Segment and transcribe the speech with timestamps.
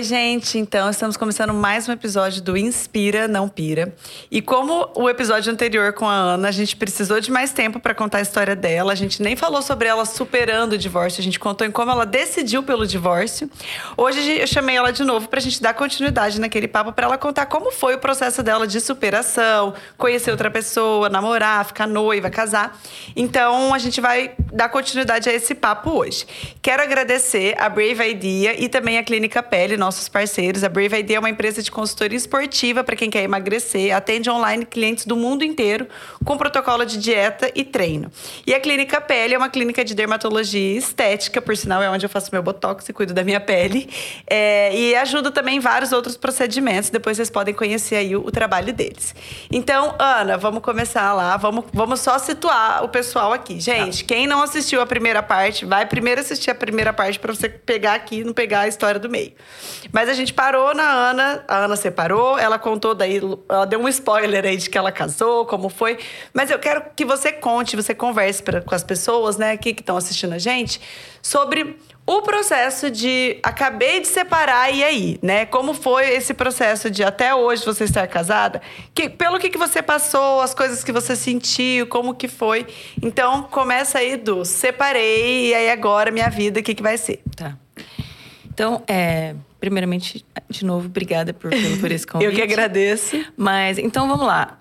[0.00, 0.56] Oi, gente.
[0.56, 3.94] Então, estamos começando mais um episódio do Inspira, Não Pira.
[4.30, 7.94] E como o episódio anterior com a Ana, a gente precisou de mais tempo para
[7.94, 8.92] contar a história dela.
[8.92, 12.06] A gente nem falou sobre ela superando o divórcio, a gente contou em como ela
[12.06, 13.50] decidiu pelo divórcio.
[13.94, 17.18] Hoje eu chamei ela de novo para a gente dar continuidade naquele papo para ela
[17.18, 22.80] contar como foi o processo dela de superação, conhecer outra pessoa, namorar, ficar noiva, casar.
[23.14, 26.26] Então, a gente vai dar continuidade a esse papo hoje.
[26.62, 30.62] Quero agradecer a Brave Idea e também a Clínica Pele, nossos parceiros.
[30.62, 34.64] A Brave ID é uma empresa de consultoria esportiva para quem quer emagrecer, atende online
[34.64, 35.88] clientes do mundo inteiro
[36.24, 38.08] com protocolo de dieta e treino.
[38.46, 42.10] E a Clínica Pele é uma clínica de dermatologia estética, por sinal, é onde eu
[42.10, 43.90] faço meu botox e cuido da minha pele.
[44.28, 46.88] É, e ajuda também vários outros procedimentos.
[46.88, 49.12] Depois vocês podem conhecer aí o, o trabalho deles.
[49.50, 51.36] Então, Ana, vamos começar lá.
[51.36, 53.58] Vamos, vamos só situar o pessoal aqui.
[53.58, 54.14] Gente, tá.
[54.14, 57.94] quem não assistiu a primeira parte, vai primeiro assistir a primeira parte para você pegar
[57.94, 59.32] aqui e não pegar a história do meio.
[59.92, 63.88] Mas a gente parou na Ana, a Ana separou, ela contou daí, ela deu um
[63.88, 65.98] spoiler aí de que ela casou, como foi.
[66.32, 69.82] Mas eu quero que você conte, você converse pra, com as pessoas, né, aqui que
[69.82, 70.80] estão assistindo a gente,
[71.22, 71.76] sobre
[72.06, 75.46] o processo de acabei de separar e aí, né?
[75.46, 78.60] Como foi esse processo de até hoje você estar casada?
[78.92, 82.66] Que, pelo que, que você passou, as coisas que você sentiu, como que foi?
[83.00, 87.22] Então, começa aí do separei e aí agora minha vida, o que, que vai ser?
[87.36, 87.56] Tá.
[88.52, 92.26] Então, é, primeiramente, de novo, obrigada por, por esse convite.
[92.30, 93.24] Eu que agradeço.
[93.36, 94.58] Mas, então, vamos lá.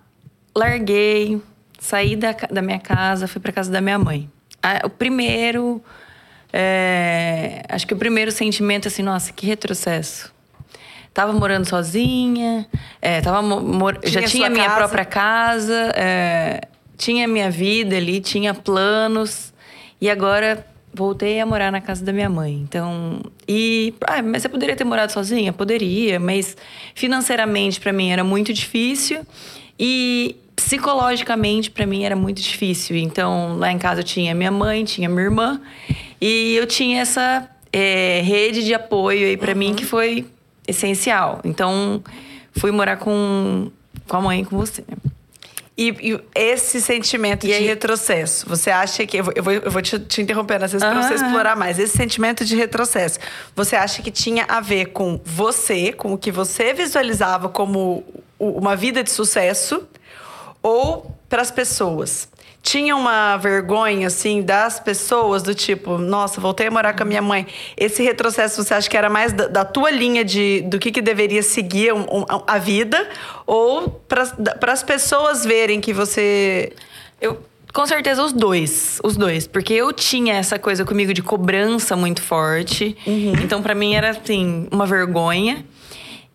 [0.55, 1.41] Larguei,
[1.79, 4.29] saí da, da minha casa, fui para casa da minha mãe.
[4.61, 5.81] Ah, o primeiro...
[6.51, 10.33] É, acho que o primeiro sentimento, assim, nossa, que retrocesso.
[11.13, 12.67] Tava morando sozinha,
[13.01, 14.77] é, tava mor tinha já tinha minha casa.
[14.77, 16.61] própria casa, é,
[16.97, 19.53] tinha minha vida ali, tinha planos.
[20.01, 22.53] E agora voltei a morar na casa da minha mãe.
[22.53, 25.53] Então, e ah, mas você poderia ter morado sozinha?
[25.53, 26.57] Poderia, mas
[26.95, 29.21] financeiramente para mim era muito difícil
[29.79, 32.97] e psicologicamente para mim era muito difícil.
[32.97, 35.61] Então, lá em casa eu tinha minha mãe, tinha minha irmã
[36.19, 39.57] e eu tinha essa é, rede de apoio aí para uhum.
[39.59, 40.25] mim que foi
[40.67, 41.39] essencial.
[41.43, 42.03] Então,
[42.51, 43.71] fui morar com
[44.07, 44.83] com a mãe e com você.
[45.81, 47.65] E, e esse sentimento e de aí?
[47.65, 49.15] retrocesso, você acha que.
[49.15, 50.91] Eu vou, eu vou, te, te interrompendo às vezes ah.
[50.91, 51.79] para você explorar mais.
[51.79, 53.17] Esse sentimento de retrocesso,
[53.55, 58.03] você acha que tinha a ver com você, com o que você visualizava como
[58.37, 59.87] uma vida de sucesso,
[60.61, 62.27] ou para as pessoas?
[62.61, 67.21] Tinha uma vergonha, assim, das pessoas, do tipo, nossa, voltei a morar com a minha
[67.21, 67.47] mãe.
[67.77, 71.01] Esse retrocesso, você acha que era mais da, da tua linha de do que, que
[71.01, 73.07] deveria seguir um, a vida?
[73.47, 76.73] Ou para as pessoas verem que você.
[77.19, 77.39] Eu,
[77.73, 82.21] com certeza os dois, os dois, porque eu tinha essa coisa comigo de cobrança muito
[82.21, 82.97] forte.
[83.05, 83.33] Uhum.
[83.43, 85.65] Então para mim era assim, uma vergonha.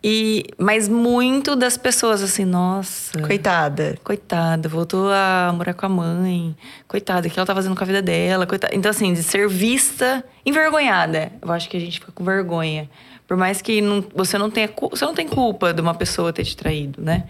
[0.07, 3.19] E, mas muito das pessoas assim, nossa.
[3.23, 3.97] Coitada.
[4.03, 6.55] Coitada, voltou a morar com a mãe.
[6.87, 8.45] Coitada, o que ela tá fazendo com a vida dela?
[8.45, 8.75] Coitada.
[8.75, 11.31] Então, assim, de ser vista envergonhada.
[11.41, 12.87] Eu acho que a gente fica com vergonha.
[13.27, 16.43] Por mais que não, você não tenha você não tem culpa de uma pessoa ter
[16.43, 17.23] te traído, né?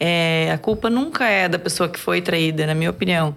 [0.00, 3.36] É, a culpa nunca é da pessoa que foi traída, na minha opinião.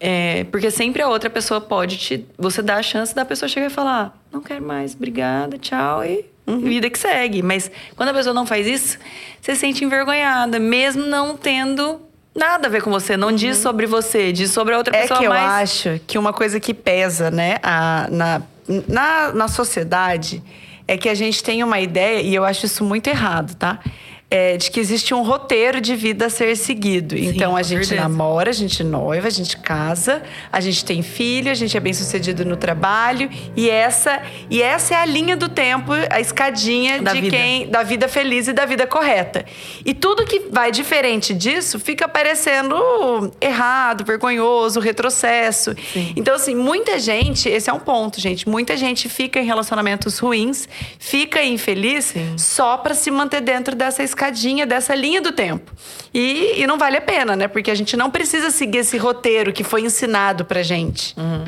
[0.00, 2.26] É, porque sempre a outra pessoa pode te.
[2.36, 6.34] Você dá a chance da pessoa chegar e falar: não quero mais, obrigada, tchau, e
[6.46, 6.60] Uhum.
[6.60, 7.42] Vida que segue.
[7.42, 8.98] Mas quando a pessoa não faz isso,
[9.40, 12.00] você se sente envergonhada, mesmo não tendo
[12.34, 13.16] nada a ver com você.
[13.16, 13.34] Não uhum.
[13.34, 15.18] diz sobre você, diz sobre a outra é pessoa.
[15.18, 18.42] É que eu acho que uma coisa que pesa, né, a, na,
[18.86, 20.42] na, na sociedade
[20.86, 23.80] é que a gente tem uma ideia, e eu acho isso muito errado, tá?
[24.28, 27.16] É, de que existe um roteiro de vida a ser seguido.
[27.16, 28.08] Sim, então a gente certeza.
[28.08, 30.20] namora, a gente noiva, a gente casa,
[30.50, 34.20] a gente tem filho, a gente é bem sucedido no trabalho e essa
[34.50, 37.36] e essa é a linha do tempo, a escadinha da de vida.
[37.36, 39.44] quem da vida feliz e da vida correta.
[39.84, 45.72] E tudo que vai diferente disso fica parecendo errado, vergonhoso, retrocesso.
[45.92, 46.14] Sim.
[46.16, 50.68] Então assim, muita gente, esse é um ponto, gente, muita gente fica em relacionamentos ruins,
[50.98, 52.36] fica infeliz Sim.
[52.36, 55.70] só para se manter dentro dessa escadinha escadinha dessa linha do tempo.
[56.12, 57.46] E, e não vale a pena, né?
[57.46, 61.14] Porque a gente não precisa seguir esse roteiro que foi ensinado pra gente.
[61.18, 61.44] Uhum.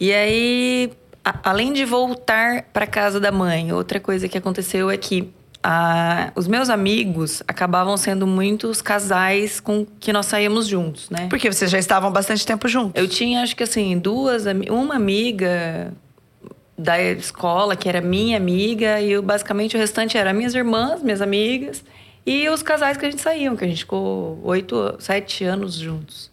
[0.00, 0.92] E aí,
[1.24, 5.32] a, além de voltar para casa da mãe, outra coisa que aconteceu é que
[5.62, 11.28] a, os meus amigos acabavam sendo muitos casais com que nós saímos juntos, né?
[11.28, 13.00] Porque vocês já estavam bastante tempo juntos.
[13.00, 15.92] Eu tinha, acho que assim, duas, uma amiga
[16.80, 21.20] da escola, que era minha amiga, e eu, basicamente o restante era minhas irmãs, minhas
[21.20, 21.84] amigas,
[22.24, 26.30] e os casais que a gente saíam, que a gente ficou oito, sete anos juntos.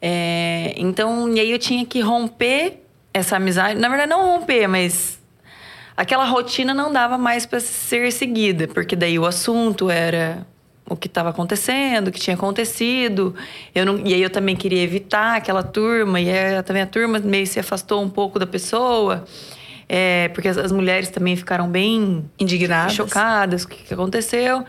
[0.00, 2.82] É, então, e aí eu tinha que romper
[3.12, 3.78] essa amizade.
[3.78, 5.18] Na verdade, não romper, mas
[5.96, 10.46] aquela rotina não dava mais para ser seguida, porque daí o assunto era
[10.88, 13.34] o que estava acontecendo, o que tinha acontecido.
[13.74, 17.18] Eu não, e aí eu também queria evitar aquela turma, e aí, também a turma
[17.18, 19.26] meio se afastou um pouco da pessoa.
[19.88, 24.64] É, porque as, as, mulheres também ficaram bem indignadas, chocadas com o que, que aconteceu.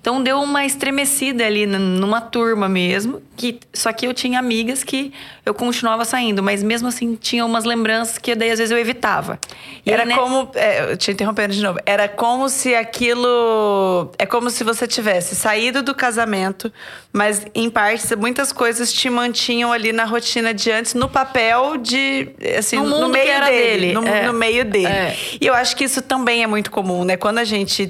[0.00, 5.14] Então deu uma estremecida ali numa turma mesmo, que só que eu tinha amigas que
[5.46, 9.40] eu continuava saindo, mas mesmo assim tinha umas lembranças que daí às vezes eu evitava.
[9.84, 10.14] E era aí, né?
[10.14, 15.34] como, é, te interrompendo de novo, era como se aquilo, é como se você tivesse
[15.34, 16.70] saído do casamento,
[17.10, 22.28] mas em parte muitas coisas te mantinham ali na rotina de antes, no papel de,
[22.58, 23.92] assim, no, no meio dele, dele.
[23.94, 24.26] No, é.
[24.26, 24.86] no, meio dele.
[24.86, 25.16] É.
[25.40, 27.16] E eu acho que isso também é muito comum, né?
[27.16, 27.86] Quando a gente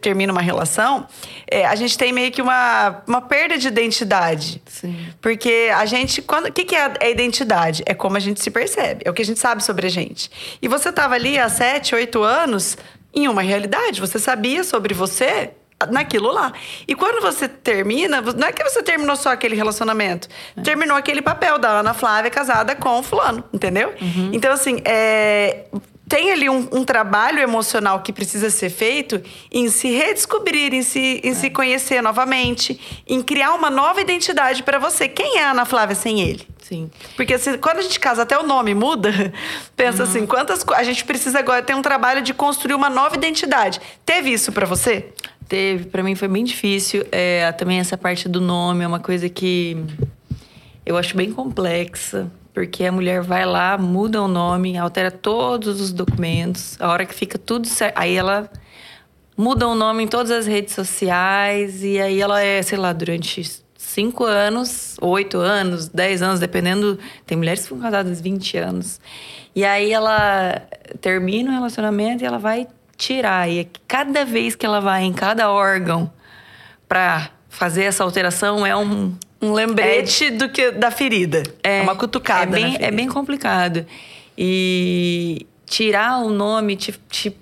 [0.00, 1.06] termina uma relação,
[1.46, 4.62] é, a gente tem meio que uma, uma perda de identidade.
[4.64, 4.93] Sim.
[5.20, 6.20] Porque a gente.
[6.20, 7.82] O que, que é a identidade?
[7.86, 10.30] É como a gente se percebe, é o que a gente sabe sobre a gente.
[10.60, 12.76] E você estava ali há sete, oito anos
[13.14, 14.00] em uma realidade.
[14.00, 15.50] Você sabia sobre você
[15.90, 16.52] naquilo lá.
[16.86, 20.28] E quando você termina, não é que você terminou só aquele relacionamento.
[20.56, 20.62] É.
[20.62, 23.92] Terminou aquele papel da Ana Flávia casada com o fulano, entendeu?
[24.00, 24.30] Uhum.
[24.32, 25.64] Então, assim, é,
[26.14, 29.20] tem ali um, um, trabalho emocional que precisa ser feito
[29.50, 31.34] em se redescobrir, em se, em é.
[31.34, 35.08] se conhecer novamente, em criar uma nova identidade para você.
[35.08, 36.46] Quem é a Ana Flávia sem ele?
[36.62, 36.88] Sim.
[37.16, 39.10] Porque assim, quando a gente casa, até o nome muda.
[39.74, 40.08] Pensa uhum.
[40.08, 43.80] assim, quantas a gente precisa agora ter um trabalho de construir uma nova identidade.
[44.06, 45.08] Teve isso para você?
[45.48, 45.86] Teve.
[45.86, 47.04] Para mim foi bem difícil.
[47.10, 49.76] É, também essa parte do nome é uma coisa que
[50.86, 55.92] eu acho bem complexa porque a mulher vai lá, muda o nome, altera todos os
[55.92, 58.48] documentos, a hora que fica tudo certo, aí ela
[59.36, 63.64] muda o nome em todas as redes sociais e aí ela é, sei lá, durante
[63.76, 66.98] cinco anos, oito anos, dez anos, dependendo.
[67.26, 69.00] Tem mulheres que ficam casadas 20 anos.
[69.54, 70.62] E aí ela
[71.00, 72.66] termina o relacionamento e ela vai
[72.96, 73.48] tirar.
[73.48, 76.10] E cada vez que ela vai em cada órgão
[76.88, 81.42] para fazer essa alteração é um um lembrete é, do que da ferida.
[81.62, 82.58] É, é uma cutucada.
[82.58, 83.86] É bem, é bem complicado.
[84.36, 87.36] E tirar o nome te, te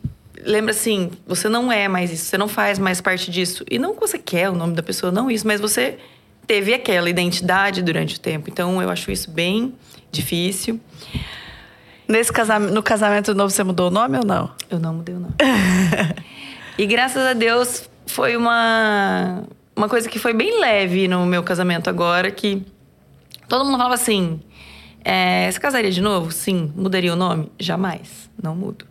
[0.44, 3.64] lembra assim, você não é mais isso, você não faz mais parte disso.
[3.70, 5.98] E não que você quer o nome da pessoa, não isso, mas você
[6.46, 8.50] teve aquela identidade durante o tempo.
[8.50, 9.74] Então eu acho isso bem
[10.10, 10.80] difícil.
[12.08, 14.50] Nesse casamento, no casamento novo você mudou o nome ou não?
[14.68, 15.34] Eu não mudei o nome.
[16.76, 19.44] e graças a Deus foi uma
[19.76, 22.62] uma coisa que foi bem leve no meu casamento agora, que
[23.48, 24.40] todo mundo falava assim:
[25.04, 26.30] é, você casaria de novo?
[26.30, 26.72] Sim.
[26.76, 27.50] Mudaria o nome?
[27.58, 28.30] Jamais.
[28.42, 28.86] Não mudo.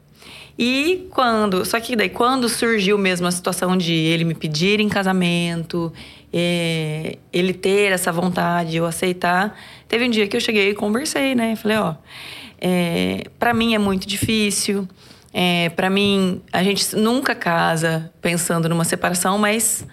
[0.57, 1.65] E quando.
[1.65, 5.91] Só que daí, quando surgiu mesmo a situação de ele me pedir em casamento,
[6.31, 9.57] é, ele ter essa vontade, eu aceitar,
[9.87, 11.55] teve um dia que eu cheguei e conversei, né?
[11.55, 11.95] Falei: ó,
[12.59, 14.87] é, para mim é muito difícil.
[15.33, 19.87] É, para mim, a gente nunca casa pensando numa separação, mas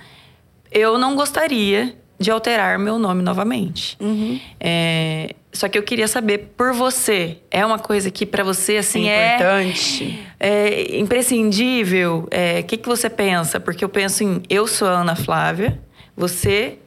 [0.72, 3.96] eu não gostaria de alterar meu nome novamente.
[4.00, 4.40] Uhum.
[4.58, 7.38] É, só que eu queria saber por você.
[7.50, 12.24] É uma coisa que para você assim é importante, é, é imprescindível.
[12.24, 13.60] O é, que que você pensa?
[13.60, 15.80] Porque eu penso em eu sou a Ana Flávia,
[16.16, 16.78] você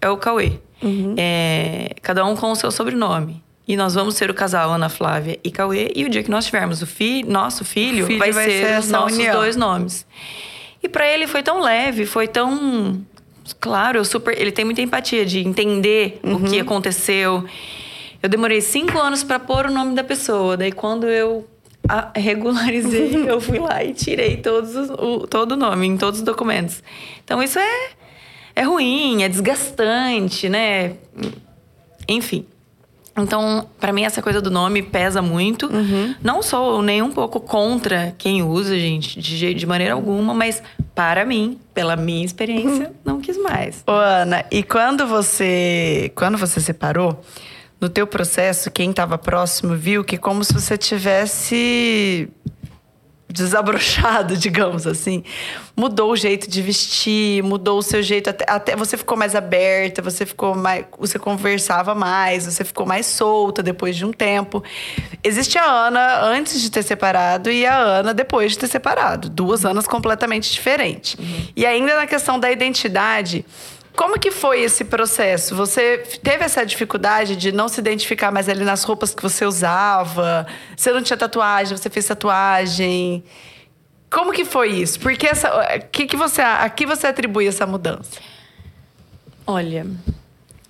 [0.00, 0.52] é o Cauê.
[0.82, 1.14] Uhum.
[1.16, 3.42] É, cada um com o seu sobrenome.
[3.68, 5.92] E nós vamos ser o casal Ana Flávia e Cauê.
[5.94, 8.78] E o dia que nós tivermos o fi nosso filho, filho vai, vai, ser, ser
[8.80, 9.36] os nossos união.
[9.36, 10.04] dois nomes.
[10.82, 13.06] E para ele foi tão leve, foi tão
[13.60, 14.38] Claro, eu super.
[14.38, 16.36] Ele tem muita empatia de entender uhum.
[16.36, 16.62] o que uhum.
[16.62, 17.44] aconteceu.
[18.22, 20.56] Eu demorei cinco anos para pôr o nome da pessoa.
[20.56, 21.46] Daí, quando eu
[22.14, 26.24] regularizei, eu fui lá e tirei todos os, o, todo o nome em todos os
[26.24, 26.82] documentos.
[27.24, 27.90] Então, isso é,
[28.54, 30.94] é ruim, é desgastante, né?
[32.08, 32.46] Enfim.
[33.16, 35.66] Então, para mim, essa coisa do nome pesa muito.
[35.66, 36.14] Uhum.
[36.22, 40.62] Não sou nem um pouco contra quem usa, gente, de, de maneira alguma, mas
[40.94, 42.94] para mim, pela minha experiência, uhum.
[43.04, 43.82] não quis mais.
[43.86, 47.22] Ô, Ana, e quando você, quando você separou,
[47.82, 52.28] no teu processo, quem estava próximo viu que como se você tivesse
[53.32, 55.24] desabrochado, digamos assim.
[55.76, 60.02] Mudou o jeito de vestir, mudou o seu jeito, até, até, você ficou mais aberta,
[60.02, 60.84] você ficou mais.
[60.98, 64.62] Você conversava mais, você ficou mais solta depois de um tempo.
[65.24, 69.28] Existe a Ana antes de ter separado e a Ana depois de ter separado.
[69.28, 71.14] Duas Anas completamente diferentes.
[71.14, 71.48] Uhum.
[71.56, 73.44] E ainda na questão da identidade.
[73.94, 75.54] Como que foi esse processo?
[75.54, 80.46] Você teve essa dificuldade de não se identificar mais ali nas roupas que você usava?
[80.76, 83.22] Você não tinha tatuagem, você fez tatuagem.
[84.10, 84.98] Como que foi isso?
[84.98, 88.18] Porque essa, que que você, a que você atribui essa mudança?
[89.46, 89.86] Olha,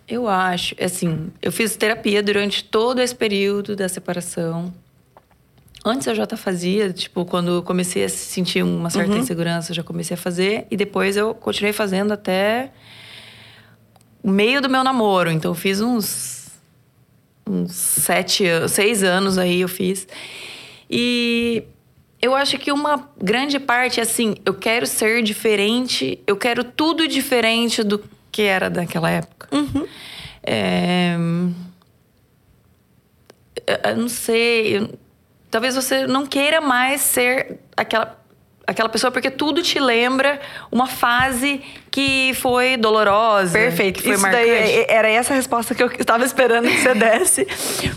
[0.08, 4.72] eu acho, assim, eu fiz terapia durante todo esse período da separação.
[5.84, 9.18] Antes eu já fazia, tipo, quando eu comecei a sentir uma certa uhum.
[9.18, 10.66] insegurança, eu já comecei a fazer.
[10.70, 12.70] E depois eu continuei fazendo até
[14.22, 15.30] meio do meu namoro.
[15.30, 16.48] Então eu fiz uns,
[17.46, 20.06] uns sete, seis anos aí eu fiz.
[20.90, 21.64] E
[22.20, 27.82] eu acho que uma grande parte, assim, eu quero ser diferente, eu quero tudo diferente
[27.82, 29.48] do que era daquela época.
[29.52, 29.86] Uhum.
[30.42, 31.16] É...
[33.84, 34.78] Eu não sei.
[34.78, 34.98] Eu
[35.52, 38.18] talvez você não queira mais ser aquela
[38.66, 40.40] aquela pessoa porque tudo te lembra
[40.70, 43.52] uma fase que foi dolorosa.
[43.52, 43.98] Perfeito.
[43.98, 44.46] Que foi Isso marcante.
[44.46, 47.46] daí era essa a resposta que eu estava esperando que você desse.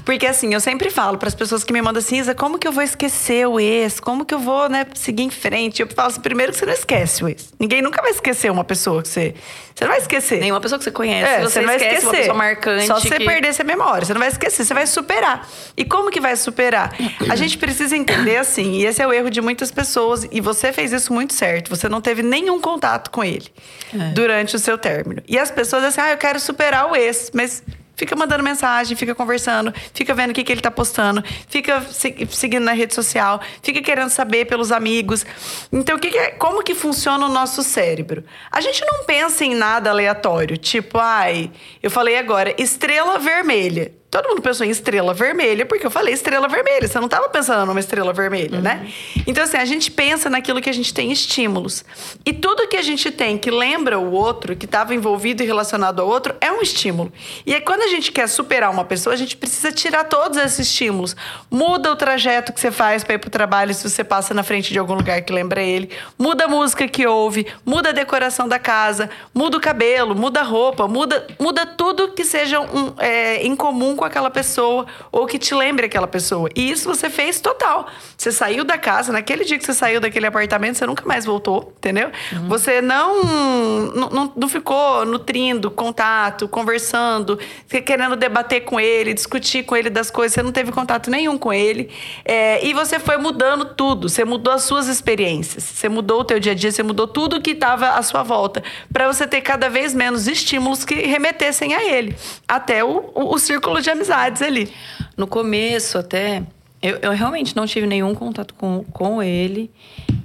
[0.03, 2.67] Porque assim, eu sempre falo para as pessoas que me mandam assim, Isa, como que
[2.67, 3.99] eu vou esquecer o ex?
[3.99, 5.81] Como que eu vou, né, seguir em frente?
[5.81, 7.53] Eu falo assim, primeiro que você não esquece o ex.
[7.57, 9.33] Ninguém nunca vai esquecer uma pessoa que você
[9.75, 10.39] você não vai esquecer.
[10.39, 11.29] Nenhuma pessoa que você conhece.
[11.29, 12.05] É, você, você não vai esquecer.
[12.05, 12.87] uma pessoa marcante.
[12.87, 13.25] Só você que...
[13.25, 14.05] perder essa memória.
[14.05, 15.45] Você não vai esquecer, você vai superar.
[15.75, 16.95] E como que vai superar?
[17.29, 20.54] A gente precisa entender assim, e esse é o erro de muitas pessoas, e você
[20.55, 21.69] fez isso muito certo.
[21.69, 23.47] Você não teve nenhum contato com ele
[23.93, 24.11] é.
[24.13, 25.21] durante o seu término.
[25.27, 27.63] E as pessoas assim, ah, eu quero superar o ex, mas
[27.95, 32.27] Fica mandando mensagem, fica conversando, fica vendo o que, que ele tá postando, fica se,
[32.29, 35.25] seguindo na rede social, fica querendo saber pelos amigos.
[35.71, 38.23] Então, o que, que é, como que funciona o nosso cérebro?
[38.51, 41.49] A gente não pensa em nada aleatório, tipo, ai,
[41.81, 43.93] eu falei agora, estrela vermelha.
[44.15, 46.87] Todo mundo pensou em estrela vermelha, porque eu falei estrela vermelha.
[46.87, 48.75] Você não estava pensando numa estrela vermelha, né?
[48.75, 48.83] uhum.
[48.85, 48.93] né?
[49.27, 51.83] Então, assim, a gente pensa naquilo que a gente tem estímulos.
[52.25, 56.01] E tudo que a gente tem que lembra o outro, que estava envolvido e relacionado
[56.01, 57.11] ao outro, é um estímulo.
[57.45, 60.59] E aí, quando a gente quer superar uma pessoa, a gente precisa tirar todos esses
[60.59, 61.13] estímulos.
[61.51, 64.43] Muda o trajeto que você faz para ir para o trabalho se você passa na
[64.43, 65.89] frente de algum lugar que lembra ele.
[66.17, 70.43] Muda a música que ouve, muda a decoração da casa, muda o cabelo, muda a
[70.43, 75.25] roupa, muda, muda tudo que seja um, é, em comum com com aquela pessoa ou
[75.25, 76.49] que te lembre aquela pessoa.
[76.55, 77.87] E isso você fez total.
[78.15, 81.73] Você saiu da casa, naquele dia que você saiu daquele apartamento, você nunca mais voltou,
[81.77, 82.11] entendeu?
[82.31, 82.47] Uhum.
[82.47, 87.39] Você não, não, não ficou nutrindo contato, conversando,
[87.85, 90.33] querendo debater com ele, discutir com ele das coisas.
[90.33, 91.89] Você não teve contato nenhum com ele.
[92.23, 94.07] É, e você foi mudando tudo.
[94.07, 95.63] Você mudou as suas experiências.
[95.63, 98.63] Você mudou o teu dia a dia, você mudou tudo que estava à sua volta.
[98.91, 102.15] para você ter cada vez menos estímulos que remetessem a ele.
[102.47, 104.69] Até o, o, o círculo de amizades ali.
[105.15, 106.43] No começo, até,
[106.81, 109.71] eu, eu realmente não tive nenhum contato com, com ele.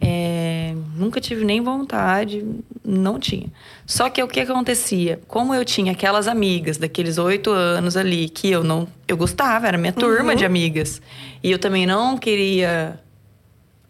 [0.01, 2.45] É, nunca tive nem vontade,
[2.85, 3.47] não tinha.
[3.87, 5.21] Só que o que acontecia?
[5.29, 8.89] Como eu tinha aquelas amigas daqueles oito anos ali que eu não.
[9.07, 10.37] Eu gostava, era minha turma uhum.
[10.37, 11.01] de amigas.
[11.43, 12.99] E eu também não queria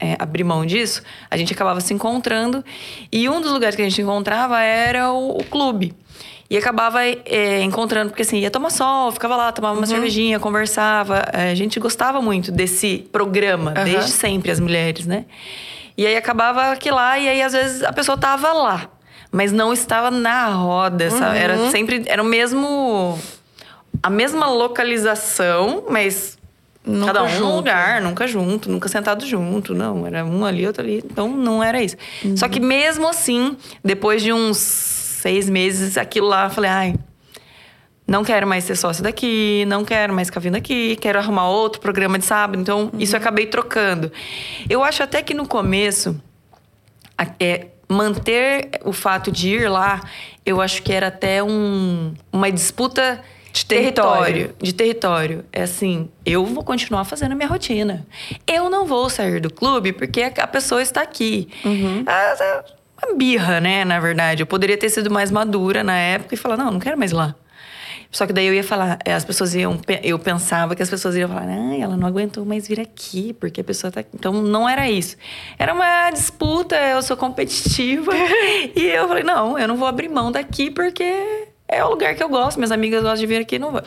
[0.01, 2.65] é, abrir mão disso, a gente acabava se encontrando.
[3.13, 5.95] E um dos lugares que a gente encontrava era o, o clube.
[6.51, 9.87] E acabava é, encontrando, porque assim, ia tomar sol, ficava lá, tomava uma uhum.
[9.87, 11.25] cervejinha, conversava.
[11.33, 13.85] É, a gente gostava muito desse programa, uhum.
[13.85, 15.27] desde sempre, as mulheres, né?
[15.97, 18.91] E aí acabava que lá, e aí às vezes a pessoa tava lá,
[19.31, 21.19] mas não estava na roda, uhum.
[21.19, 21.39] sabe?
[21.39, 22.03] Era sempre.
[22.07, 23.17] Era o mesmo.
[24.03, 26.37] A mesma localização, mas
[26.83, 27.43] Nunca Cada um junto.
[27.43, 29.75] num lugar, nunca junto, nunca sentado junto.
[29.75, 31.03] Não, era um ali, outro ali.
[31.05, 31.95] Então não era isso.
[32.25, 32.37] Uhum.
[32.37, 33.55] Só que mesmo assim,
[33.85, 36.95] depois de uns seis meses, aquilo lá, falei, ai,
[38.07, 41.81] não quero mais ser sócio daqui, não quero mais ficar vindo aqui, quero arrumar outro
[41.81, 42.61] programa de sábado.
[42.61, 42.99] Então, uhum.
[42.99, 44.11] isso eu acabei trocando.
[44.69, 46.21] Eu acho até que no começo,
[47.39, 50.01] é, manter o fato de ir lá,
[50.45, 53.23] eu acho que era até um, uma disputa
[53.53, 54.25] de território.
[54.25, 54.57] território.
[54.61, 55.45] De território.
[55.53, 58.07] É assim, eu vou continuar fazendo a minha rotina.
[58.47, 61.49] Eu não vou sair do clube porque a pessoa está aqui.
[61.65, 62.05] Uhum.
[62.07, 62.65] Ah,
[63.07, 63.85] uma birra, né?
[63.85, 64.43] Na verdade.
[64.43, 67.15] Eu poderia ter sido mais madura na época e falar, não, não quero mais ir
[67.15, 67.35] lá.
[68.11, 69.81] Só que daí eu ia falar, eh, as pessoas iam.
[70.03, 73.61] Eu pensava que as pessoas iam falar, ah, ela não aguentou mais vir aqui, porque
[73.61, 74.03] a pessoa tá.
[74.13, 75.17] Então não era isso.
[75.57, 78.13] Era uma disputa, eu sou competitiva.
[78.75, 82.23] e eu falei, não, eu não vou abrir mão daqui porque é o lugar que
[82.23, 83.83] eu gosto, minhas amigas gostam de vir aqui, não vou.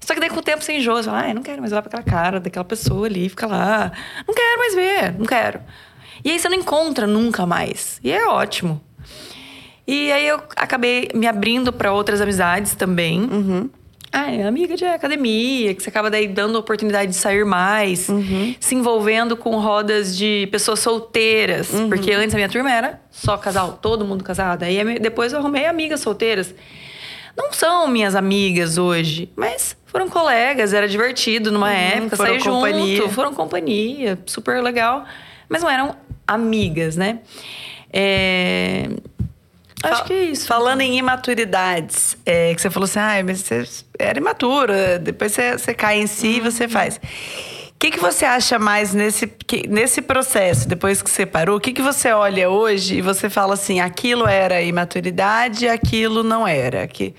[0.00, 1.70] Só que daí com o tempo você enjoa, você fala, ah, eu não quero mais
[1.70, 3.92] ir lá pra aquela cara daquela pessoa ali, fica lá.
[4.26, 5.60] Não quero mais ver, não quero.
[6.24, 8.00] E aí você não encontra nunca mais.
[8.02, 8.80] E é ótimo.
[9.86, 13.20] E aí eu acabei me abrindo para outras amizades também.
[13.22, 13.70] Uhum.
[14.12, 18.08] Ah, é amiga de academia, que você acaba daí dando a oportunidade de sair mais,
[18.08, 18.54] uhum.
[18.58, 21.72] se envolvendo com rodas de pessoas solteiras.
[21.72, 21.88] Uhum.
[21.88, 24.62] Porque antes a minha turma era só casal, todo mundo casado.
[24.62, 26.54] Aí depois eu arrumei amigas solteiras.
[27.36, 32.96] Não são minhas amigas hoje, mas foram colegas, era divertido numa uhum, época, sair companhia.
[32.96, 35.04] junto, foram companhia, super legal.
[35.48, 37.20] Mas não eram amigas, né?
[37.92, 38.88] É...
[39.82, 40.46] Acho que é isso.
[40.46, 43.64] Falando em imaturidades, é, que você falou assim, ah, mas você
[43.98, 46.70] era imatura, depois você, você cai em si e você uhum.
[46.70, 47.00] faz.
[47.78, 51.56] que, que você acha mais nesse, que, nesse processo, depois que separou?
[51.56, 56.46] O que, que você olha hoje e você fala assim, aquilo era imaturidade, aquilo não
[56.46, 56.88] era?
[56.88, 57.14] Que,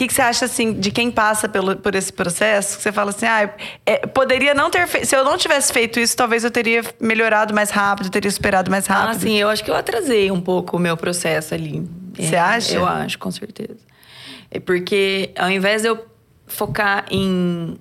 [0.00, 2.80] que, que você acha assim de quem passa pelo, por esse processo?
[2.80, 3.54] Você fala assim, ah,
[3.84, 5.06] é, poderia não ter feito.
[5.06, 8.88] Se eu não tivesse feito isso, talvez eu teria melhorado mais rápido, teria superado mais
[8.88, 9.16] ah, rápido.
[9.16, 11.86] Ah, sim, eu acho que eu atrasei um pouco o meu processo ali.
[12.14, 12.74] Você é, acha?
[12.74, 13.76] Eu acho, com certeza.
[14.50, 16.02] É porque ao invés de eu
[16.46, 17.78] focar em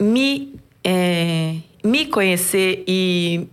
[0.00, 3.46] me, é, me conhecer e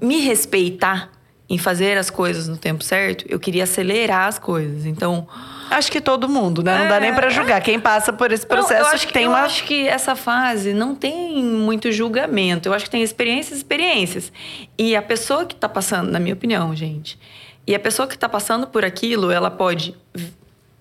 [0.00, 1.10] me respeitar
[1.50, 4.84] em fazer as coisas no tempo certo, eu queria acelerar as coisas.
[4.84, 5.26] Então.
[5.70, 6.76] Acho que todo mundo, né?
[6.76, 7.60] Não é, dá nem para julgar.
[7.62, 9.40] Quem passa por esse processo não, eu acho que tem eu uma.
[9.40, 12.68] Eu acho que essa fase não tem muito julgamento.
[12.68, 14.32] Eu acho que tem experiências experiências.
[14.76, 17.18] E a pessoa que tá passando, na minha opinião, gente,
[17.66, 19.94] e a pessoa que tá passando por aquilo, ela pode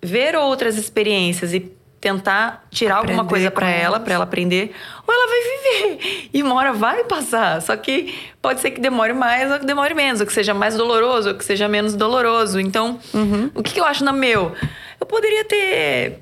[0.01, 4.73] ver outras experiências e tentar tirar aprender alguma coisa para ela, para ela aprender,
[5.05, 6.27] ou ela vai viver.
[6.33, 7.61] E uma hora vai passar.
[7.61, 10.75] Só que pode ser que demore mais ou que demore menos, ou que seja mais
[10.75, 12.59] doloroso ou que seja menos doloroso.
[12.59, 13.49] Então, uhum.
[13.55, 14.53] o que, eu acho na meu?
[14.99, 16.19] Eu poderia ter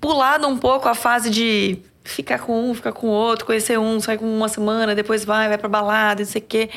[0.00, 4.00] pulado um pouco a fase de ficar com um, ficar com o outro, conhecer um,
[4.00, 6.70] sair com uma semana, depois vai, vai pra balada, não sei o quê.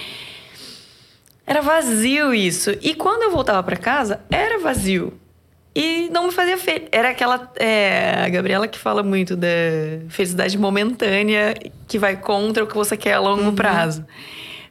[1.46, 2.72] Era vazio isso.
[2.82, 5.18] E quando eu voltava para casa, era vazio.
[5.80, 6.90] E não me fazia feliz.
[6.92, 7.52] Era aquela.
[7.56, 9.48] É, a Gabriela que fala muito da
[10.10, 11.54] felicidade momentânea
[11.88, 13.54] que vai contra o que você quer a longo uhum.
[13.54, 14.04] prazo.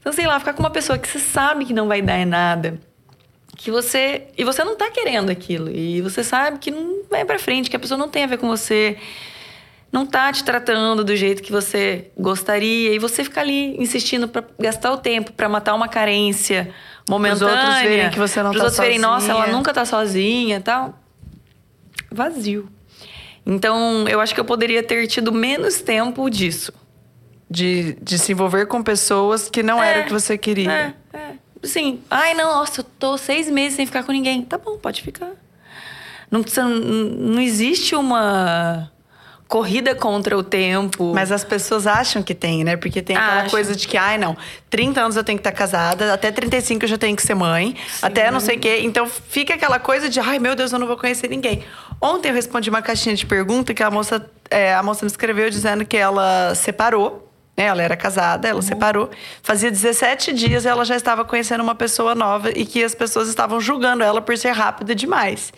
[0.01, 2.25] Então, sei lá, ficar com uma pessoa que você sabe que não vai dar em
[2.25, 2.81] nada.
[3.57, 4.25] Que você.
[4.37, 5.71] E você não tá querendo aquilo.
[5.71, 8.39] E você sabe que não vai pra frente, que a pessoa não tem a ver
[8.39, 8.97] com você.
[9.93, 12.93] Não tá te tratando do jeito que você gostaria.
[12.93, 16.75] E você fica ali insistindo para gastar o tempo, para matar uma carência
[17.09, 17.55] momentânea.
[17.55, 18.87] Os outros verem que você não tá outros sozinha.
[18.87, 20.99] verem, nossa, ela nunca tá sozinha tal.
[22.11, 22.69] Vazio.
[23.45, 26.73] Então, eu acho que eu poderia ter tido menos tempo disso.
[27.49, 30.73] De, de se envolver com pessoas que não é, era o que você queria.
[31.13, 31.31] É, é.
[31.63, 32.01] Sim.
[32.11, 34.43] Ai, não, nossa, eu tô seis meses sem ficar com ninguém.
[34.43, 35.31] Tá bom, pode ficar.
[36.29, 38.91] Não, não existe uma
[39.49, 41.13] corrida contra o tempo.
[41.15, 42.77] Mas as pessoas acham que tem, né?
[42.77, 44.37] Porque tem aquela coisa de que, ai, não,
[44.71, 47.77] 30 anos eu tenho que estar casada, até 35 eu já tenho que ser mãe,
[47.89, 48.07] Sim.
[48.07, 48.81] até não sei o quê.
[48.83, 51.65] Então fica aquela coisa de, ai, meu Deus, eu não vou conhecer ninguém.
[52.01, 55.49] Ontem eu respondi uma caixinha de pergunta que a moça, é, a moça me escreveu
[55.49, 57.26] dizendo que ela separou.
[57.57, 58.63] Ela era casada, ela uhum.
[58.63, 59.11] separou.
[59.43, 63.61] Fazia 17 dias ela já estava conhecendo uma pessoa nova e que as pessoas estavam
[63.61, 65.53] julgando ela por ser rápida demais.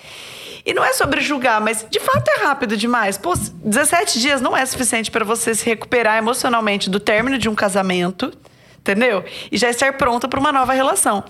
[0.65, 3.19] E não é sobre julgar, mas de fato é rápido demais.
[3.19, 7.55] Pô, 17 dias não é suficiente para você se recuperar emocionalmente do término de um
[7.55, 8.33] casamento
[8.79, 9.23] entendeu?
[9.53, 11.23] E já estar pronta para uma nova relação.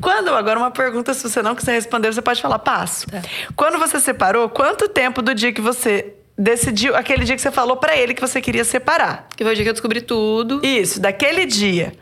[0.00, 3.06] Quando, agora uma pergunta, se você não quiser responder, você pode falar, passo.
[3.08, 3.20] Tá.
[3.56, 7.76] Quando você separou, quanto tempo do dia que você decidiu, aquele dia que você falou
[7.76, 9.28] para ele que você queria separar?
[9.36, 10.64] Que foi o dia que eu descobri tudo.
[10.64, 11.92] Isso, daquele dia.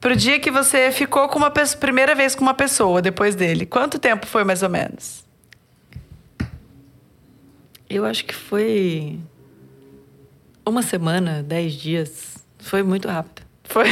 [0.00, 3.64] Pro dia que você ficou com uma pessoa, primeira vez com uma pessoa depois dele.
[3.64, 5.24] Quanto tempo foi mais ou menos?
[7.88, 9.18] Eu acho que foi
[10.66, 12.36] uma semana, dez dias.
[12.58, 13.42] Foi muito rápido.
[13.72, 13.86] Foi.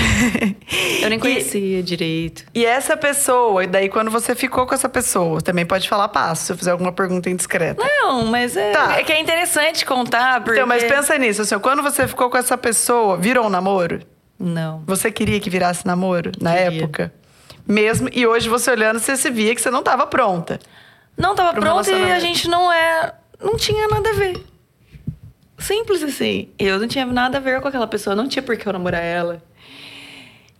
[1.02, 2.44] Eu nem conhecia e, direito.
[2.54, 6.44] E essa pessoa, e daí quando você ficou com essa pessoa, também pode falar passo,
[6.44, 7.82] se eu fizer alguma pergunta indiscreta.
[7.82, 8.98] Não, mas é, tá.
[8.98, 10.58] é que é interessante contar, porque...
[10.58, 14.00] Então, mas pensa nisso, assim, quando você ficou com essa pessoa, virou um namoro?
[14.38, 14.82] Não.
[14.86, 16.82] Você queria que virasse namoro na queria.
[16.82, 17.14] época?
[17.66, 20.58] Mesmo, e hoje você olhando, você se via que você não estava pronta.
[21.16, 24.44] Não estava pronta e a gente não é não tinha nada a ver.
[25.58, 26.48] Simples assim.
[26.58, 29.02] Eu não tinha nada a ver com aquela pessoa, não tinha por que eu namorar
[29.02, 29.42] ela.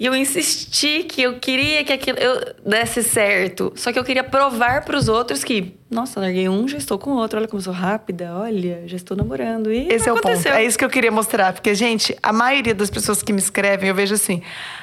[0.01, 3.71] E eu insisti que eu queria que aquilo eu desse certo.
[3.77, 7.11] Só que eu queria provar para os outros que, nossa, larguei um, já estou com
[7.11, 7.39] o outro.
[7.39, 9.71] Olha como eu sou rápida, olha, já estou namorando.
[9.71, 10.49] E Esse é o ponto.
[10.49, 11.53] É isso que eu queria mostrar.
[11.53, 14.41] Porque, gente, a maioria das pessoas que me escrevem, eu vejo assim.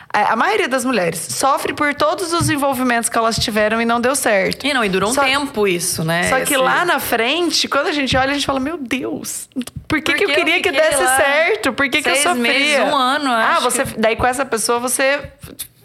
[0.09, 4.15] A maioria das mulheres sofre por todos os envolvimentos que elas tiveram e não deu
[4.15, 4.65] certo.
[4.65, 6.29] E não, e durou um só, tempo isso, né?
[6.29, 6.57] Só que Esse...
[6.57, 9.49] lá na frente, quando a gente olha, a gente fala: Meu Deus,
[9.87, 11.73] por que, que eu queria eu que desse certo?
[11.73, 12.35] Por que, que eu sofria?
[12.35, 13.57] Meses, um ano, ah, acho.
[13.57, 13.85] Ah, você.
[13.85, 13.99] Que...
[13.99, 15.31] Daí com essa pessoa você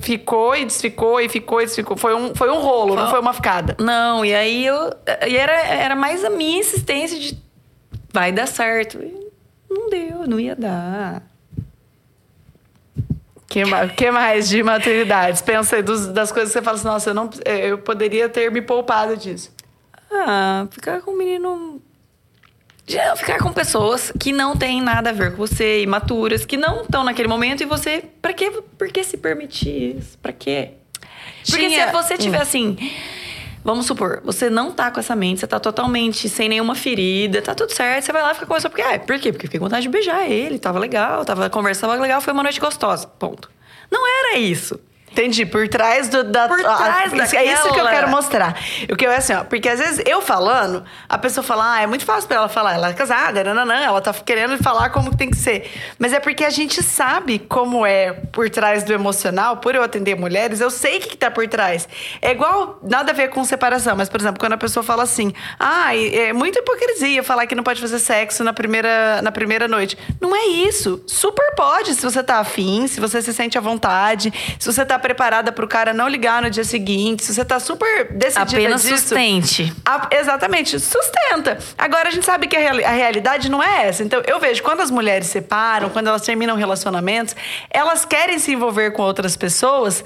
[0.00, 1.96] ficou e desficou e ficou e desficou.
[1.96, 3.02] Foi um, foi um rolo, foi...
[3.02, 3.76] não foi uma ficada.
[3.80, 4.92] Não, e aí eu.
[5.26, 7.36] E era, era mais a minha insistência de
[8.12, 8.98] vai dar certo.
[9.68, 11.31] não deu, não ia dar.
[13.52, 13.62] Que,
[13.96, 15.42] que mais de maturidades?
[15.42, 18.26] Pensa aí dos, das coisas que você fala assim, nossa, eu, não, é, eu poderia
[18.28, 19.54] ter me poupado disso.
[20.10, 21.82] Ah, ficar com um menino.
[22.86, 26.82] Já ficar com pessoas que não têm nada a ver com você, imaturas, que não
[26.82, 28.04] estão naquele momento e você.
[28.22, 28.50] Pra quê?
[28.78, 30.18] Por que se permitir isso?
[30.18, 30.70] Pra quê?
[31.46, 31.86] Porque Tinha...
[31.86, 32.76] se você tiver assim.
[33.64, 37.54] Vamos supor, você não tá com essa mente, você tá totalmente sem nenhuma ferida, tá
[37.54, 39.30] tudo certo, você vai lá e fica com essa porque, ah, por quê?
[39.30, 42.58] Porque fiquei com vontade de beijar ele, tava legal, tava conversando legal, foi uma noite
[42.58, 43.06] gostosa.
[43.06, 43.48] Ponto.
[43.90, 44.80] Não era isso.
[45.12, 46.48] Entendi, por trás do, da.
[46.48, 47.42] Por trás a, daquela...
[47.42, 48.58] É isso que eu quero mostrar.
[48.90, 51.82] O que eu é assim, ó, porque às vezes eu falando, a pessoa fala, ah,
[51.82, 55.10] é muito fácil pra ela falar, ela é casada, nananã, ela tá querendo falar como
[55.10, 55.70] que tem que ser.
[55.98, 60.16] Mas é porque a gente sabe como é por trás do emocional, por eu atender
[60.16, 61.86] mulheres, eu sei o que, que tá por trás.
[62.22, 65.32] É igual, nada a ver com separação, mas, por exemplo, quando a pessoa fala assim,
[65.60, 69.98] ah, é muita hipocrisia falar que não pode fazer sexo na primeira, na primeira noite.
[70.20, 71.02] Não é isso.
[71.06, 74.98] Super pode, se você tá afim, se você se sente à vontade, se você tá
[75.02, 78.82] preparada para o cara não ligar no dia seguinte, se você tá super decidida Apenas
[78.82, 79.72] disso, sustente.
[79.84, 81.58] A, exatamente, sustenta.
[81.76, 84.02] Agora, a gente sabe que a, real, a, realidade não é essa.
[84.02, 87.36] Então, eu vejo quando as mulheres separam, quando elas terminam relacionamentos,
[87.68, 90.04] elas querem se envolver com outras pessoas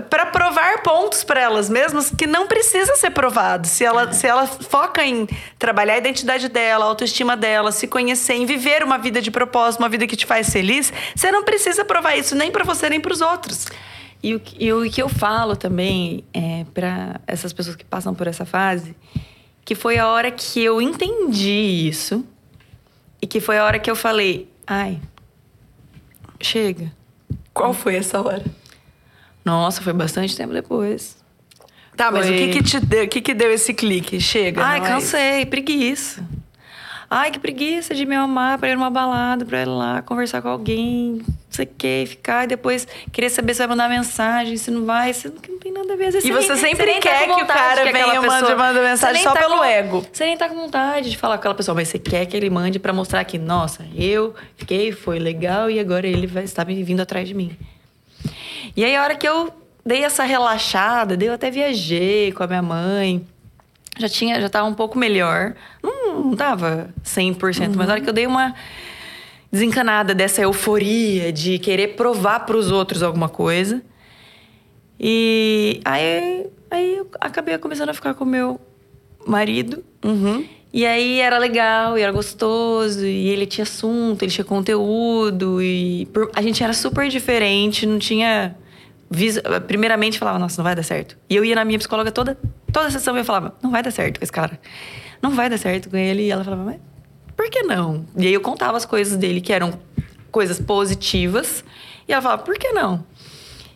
[0.00, 3.66] para provar pontos para elas mesmas que não precisa ser provado.
[3.66, 4.12] Se ela, é.
[4.12, 5.28] se ela foca em
[5.58, 9.80] trabalhar a identidade dela, a autoestima dela, se conhecer, em viver uma vida de propósito,
[9.80, 13.00] uma vida que te faz feliz, você não precisa provar isso nem para você nem
[13.00, 13.66] para os outros.
[14.22, 18.26] E o, e o que eu falo também é, para essas pessoas que passam por
[18.26, 18.94] essa fase,
[19.64, 22.24] que foi a hora que eu entendi isso
[23.20, 25.00] e que foi a hora que eu falei, ai,
[26.40, 26.92] chega.
[27.52, 28.44] Qual foi essa hora?
[29.44, 31.16] Nossa, foi bastante tempo depois.
[31.96, 32.34] Tá, mas foi...
[32.34, 34.20] o que que te deu, o que que deu esse clique?
[34.20, 36.24] Chega, Ai, cansei, é preguiça.
[37.14, 40.48] Ai, que preguiça de me amar pra ir numa balada, pra ir lá conversar com
[40.48, 44.70] alguém, não sei o que, ficar e depois querer saber se vai mandar mensagem, se
[44.70, 46.08] não vai, se não, não tem nada a ver.
[46.08, 48.56] e você, sempre você quer tá que o cara que venha pessoa...
[48.56, 50.06] mande mensagem só tá pelo com, ego.
[50.10, 52.48] Você nem tá com vontade de falar com aquela pessoa, mas você quer que ele
[52.48, 57.00] mande para mostrar que, nossa, eu fiquei, foi legal e agora ele vai estar vindo
[57.00, 57.54] atrás de mim.
[58.76, 59.52] E aí, a hora que eu
[59.84, 63.26] dei essa relaxada, eu até viajei com a minha mãe
[63.98, 65.54] já tinha, já tava um pouco melhor.
[65.82, 67.74] Não, não tava 100%, uhum.
[67.76, 68.54] mas na hora que eu dei uma
[69.50, 73.82] desencanada dessa euforia de querer provar para os outros alguma coisa.
[74.98, 78.60] E aí, aí eu acabei começando a ficar com meu
[79.26, 79.84] marido.
[80.02, 80.46] Uhum.
[80.72, 86.08] E aí era legal, e era gostoso, e ele tinha assunto, ele tinha conteúdo, e
[86.34, 88.56] a gente era super diferente, não tinha
[89.66, 91.16] primeiramente falava, nossa, não vai dar certo.
[91.28, 92.38] E eu ia na minha psicóloga toda,
[92.72, 94.58] toda a sessão e eu falava, não vai dar certo com esse cara.
[95.20, 96.22] Não vai dar certo com ele.
[96.22, 96.80] E ela falava, mas
[97.36, 98.06] por que não?
[98.16, 99.78] E aí eu contava as coisas dele que eram
[100.30, 101.64] coisas positivas.
[102.08, 103.04] E ela falava, por que não?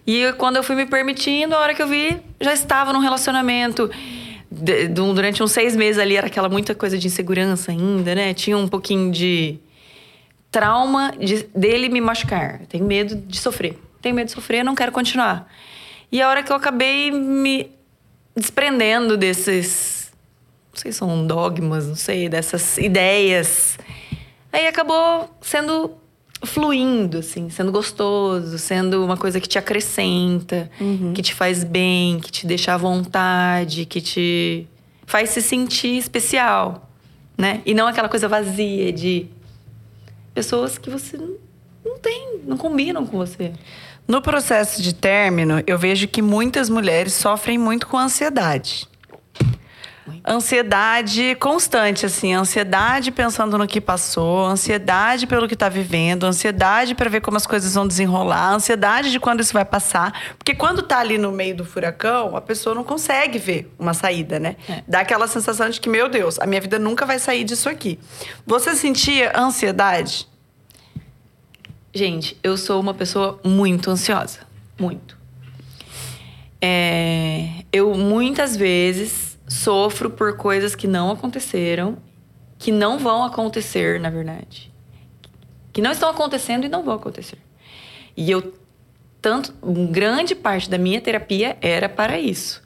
[0.07, 3.91] E quando eu fui me permitindo, a hora que eu vi, já estava num relacionamento.
[4.59, 8.35] De, durante uns seis meses ali, era aquela muita coisa de insegurança ainda, né?
[8.35, 9.59] Tinha um pouquinho de
[10.51, 12.61] trauma de, dele me machucar.
[12.69, 15.51] tenho medo de sofrer tenho medo de sofrer, não quero continuar.
[16.13, 17.73] E a hora que eu acabei me
[18.37, 20.13] desprendendo desses.
[20.73, 23.79] Não sei se são dogmas, não sei, dessas ideias.
[24.53, 25.97] Aí acabou sendo
[26.45, 31.13] fluindo, assim, sendo gostoso, sendo uma coisa que te acrescenta, uhum.
[31.15, 34.67] que te faz bem, que te deixa à vontade, que te
[35.07, 36.91] faz se sentir especial,
[37.39, 37.63] né?
[37.65, 39.27] E não aquela coisa vazia de
[40.35, 43.53] pessoas que você não tem, não combinam com você.
[44.07, 48.87] No processo de término, eu vejo que muitas mulheres sofrem muito com ansiedade.
[50.27, 57.11] Ansiedade constante, assim, ansiedade pensando no que passou, ansiedade pelo que está vivendo, ansiedade para
[57.11, 60.37] ver como as coisas vão desenrolar, ansiedade de quando isso vai passar.
[60.39, 64.39] Porque quando está ali no meio do furacão, a pessoa não consegue ver uma saída,
[64.39, 64.57] né?
[64.69, 64.83] É.
[64.87, 67.99] Dá aquela sensação de que, meu Deus, a minha vida nunca vai sair disso aqui.
[68.47, 70.29] Você sentia ansiedade?
[71.95, 74.41] Gente, eu sou uma pessoa muito ansiosa.
[74.79, 75.17] Muito.
[76.61, 79.26] É, eu muitas vezes
[79.67, 81.99] sofro por coisas que não aconteceram,
[82.57, 84.73] que não vão acontecer, na verdade.
[85.73, 87.39] Que não estão acontecendo e não vão acontecer.
[88.17, 88.55] E eu,
[89.21, 89.53] tanto,
[89.91, 92.63] grande parte da minha terapia era para isso.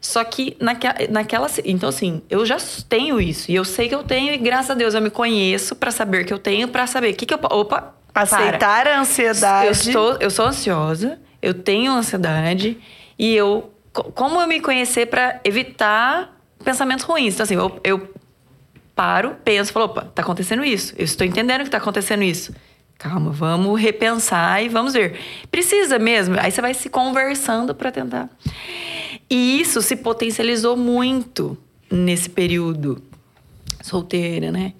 [0.00, 1.46] Só que naquela, naquela.
[1.64, 2.56] Então, assim, eu já
[2.88, 3.48] tenho isso.
[3.48, 6.24] E eu sei que eu tenho, e graças a Deus eu me conheço para saber
[6.24, 7.38] que eu tenho, para saber o que, que eu.
[7.42, 8.96] Opa, Aceitar para.
[8.96, 9.66] a ansiedade.
[9.66, 12.76] Eu, estou, eu sou ansiosa, eu tenho ansiedade
[13.16, 13.72] e eu.
[13.92, 17.34] Como eu me conhecer para evitar pensamentos ruins?
[17.34, 18.14] Então, assim, eu, eu
[18.94, 20.94] paro, penso, falo, opa, tá acontecendo isso.
[20.96, 22.54] Eu estou entendendo que tá acontecendo isso.
[22.98, 25.18] Calma, vamos repensar e vamos ver.
[25.50, 26.36] Precisa mesmo.
[26.38, 28.28] Aí você vai se conversando para tentar.
[29.28, 31.56] E isso se potencializou muito
[31.90, 33.02] nesse período
[33.82, 34.74] solteira, né?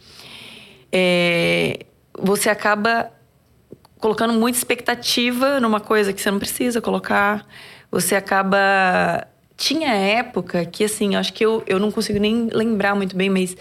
[0.92, 3.10] É, você acaba
[3.98, 7.46] colocando muita expectativa numa coisa que você não precisa colocar.
[7.90, 9.26] Você acaba
[9.60, 13.54] tinha época que, assim, acho que eu, eu não consigo nem lembrar muito bem, mas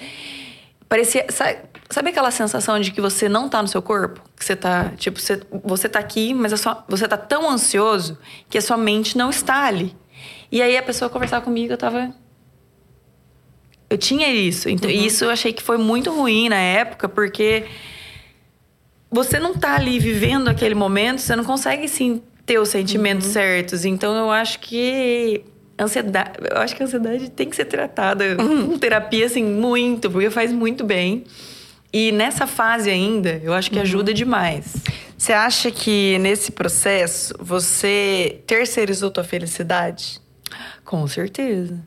[0.88, 1.26] parecia.
[1.30, 1.60] Sabe,
[1.90, 4.22] sabe aquela sensação de que você não tá no seu corpo?
[4.34, 8.18] Que você tá, tipo, você, você tá aqui, mas sua, você tá tão ansioso
[8.50, 9.94] que a sua mente não está ali.
[10.50, 12.16] E aí a pessoa conversava comigo, eu tava.
[13.90, 14.70] Eu tinha isso.
[14.70, 14.96] Então, uhum.
[14.96, 17.66] isso eu achei que foi muito ruim na época, porque
[19.12, 23.34] você não tá ali vivendo aquele momento, você não consegue sim ter os sentimentos uhum.
[23.34, 23.84] certos.
[23.84, 25.44] Então eu acho que
[25.84, 30.30] ansiedade, eu acho que a ansiedade tem que ser tratada com terapia, assim, muito, porque
[30.30, 31.24] faz muito bem.
[31.92, 33.82] E nessa fase ainda, eu acho que uhum.
[33.82, 34.76] ajuda demais.
[35.18, 40.22] Você acha que nesse processo você terceirizou tua felicidade?
[40.86, 41.80] Com certeza.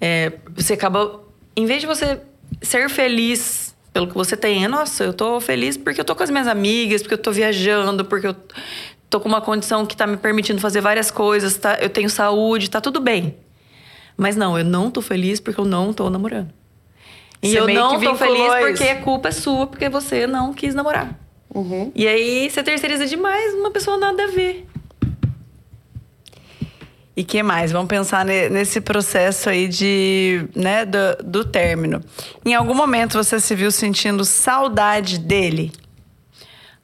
[0.00, 1.20] É, você acaba.
[1.56, 2.20] Em vez de você
[2.62, 6.22] ser feliz pelo que você tem, é, nossa, eu tô feliz porque eu tô com
[6.22, 8.36] as minhas amigas, porque eu tô viajando, porque eu
[9.10, 12.70] tô com uma condição que tá me permitindo fazer várias coisas, tá, eu tenho saúde,
[12.70, 13.36] tá tudo bem.
[14.16, 16.52] Mas não, eu não tô feliz porque eu não tô namorando.
[17.42, 18.58] E você eu não tô feliz isso.
[18.60, 21.16] porque a culpa é sua, porque você não quis namorar.
[21.54, 21.92] Uhum.
[21.94, 24.66] E aí você terceiriza demais uma pessoa nada a ver.
[27.16, 27.72] E que mais?
[27.72, 32.00] Vamos pensar nesse processo aí de, né, do, do término.
[32.44, 35.72] Em algum momento você se viu sentindo saudade dele?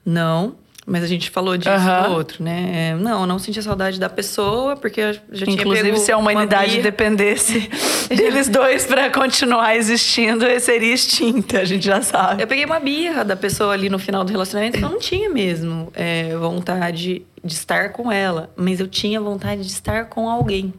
[0.05, 0.57] Não.
[0.87, 2.09] Mas a gente falou disso uhum.
[2.11, 2.91] no outro, né?
[2.91, 6.19] É, não, eu não sentia saudade da pessoa, porque eu já tinha Inclusive, se a
[6.19, 7.71] humanidade dependesse
[8.15, 12.43] deles dois para continuar existindo, seria extinta, a gente já sabe.
[12.43, 15.31] Eu peguei uma birra da pessoa ali no final do relacionamento que eu não tinha
[15.31, 20.75] mesmo é, vontade de estar com ela, mas eu tinha vontade de estar com alguém.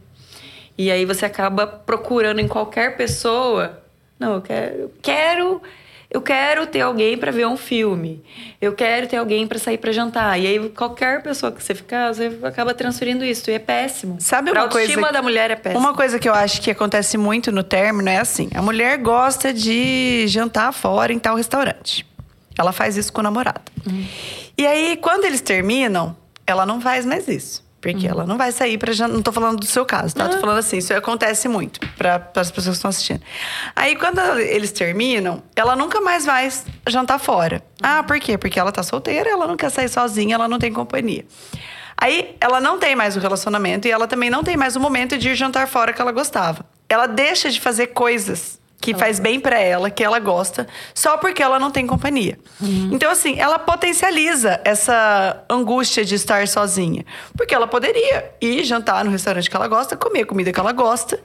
[0.78, 3.82] E aí você acaba procurando em qualquer pessoa.
[4.20, 4.74] Não, eu quero.
[4.76, 5.62] Eu quero
[6.10, 8.22] eu quero ter alguém para ver um filme.
[8.60, 10.38] Eu quero ter alguém para sair para jantar.
[10.38, 14.16] E aí qualquer pessoa que você ficar, você acaba transferindo isso e é péssimo.
[14.20, 14.78] Sabe uma coisa?
[14.78, 15.80] A autoestima da mulher é péssima.
[15.80, 19.52] Uma coisa que eu acho que acontece muito no término é assim: a mulher gosta
[19.52, 22.06] de jantar fora em tal restaurante.
[22.56, 23.60] Ela faz isso com o namorado.
[23.86, 24.06] Uhum.
[24.56, 26.16] E aí quando eles terminam,
[26.46, 27.65] ela não faz mais isso.
[27.92, 28.12] Porque uhum.
[28.12, 29.14] ela não vai sair para jantar.
[29.14, 30.24] Não tô falando do seu caso, tá?
[30.24, 30.30] Uhum.
[30.30, 33.20] Tô falando assim, isso acontece muito para as pessoas que estão assistindo.
[33.76, 36.50] Aí, quando eles terminam, ela nunca mais vai
[36.88, 37.62] jantar fora.
[37.80, 38.36] Ah, por quê?
[38.36, 41.24] Porque ela tá solteira, ela não quer sair sozinha, ela não tem companhia.
[41.96, 45.16] Aí, ela não tem mais o relacionamento e ela também não tem mais o momento
[45.16, 46.66] de ir jantar fora que ela gostava.
[46.88, 51.42] Ela deixa de fazer coisas que faz bem para ela, que ela gosta, só porque
[51.42, 52.38] ela não tem companhia.
[52.60, 52.90] Uhum.
[52.92, 57.04] Então, assim, ela potencializa essa angústia de estar sozinha.
[57.36, 60.72] Porque ela poderia ir jantar no restaurante que ela gosta, comer a comida que ela
[60.72, 61.18] gosta,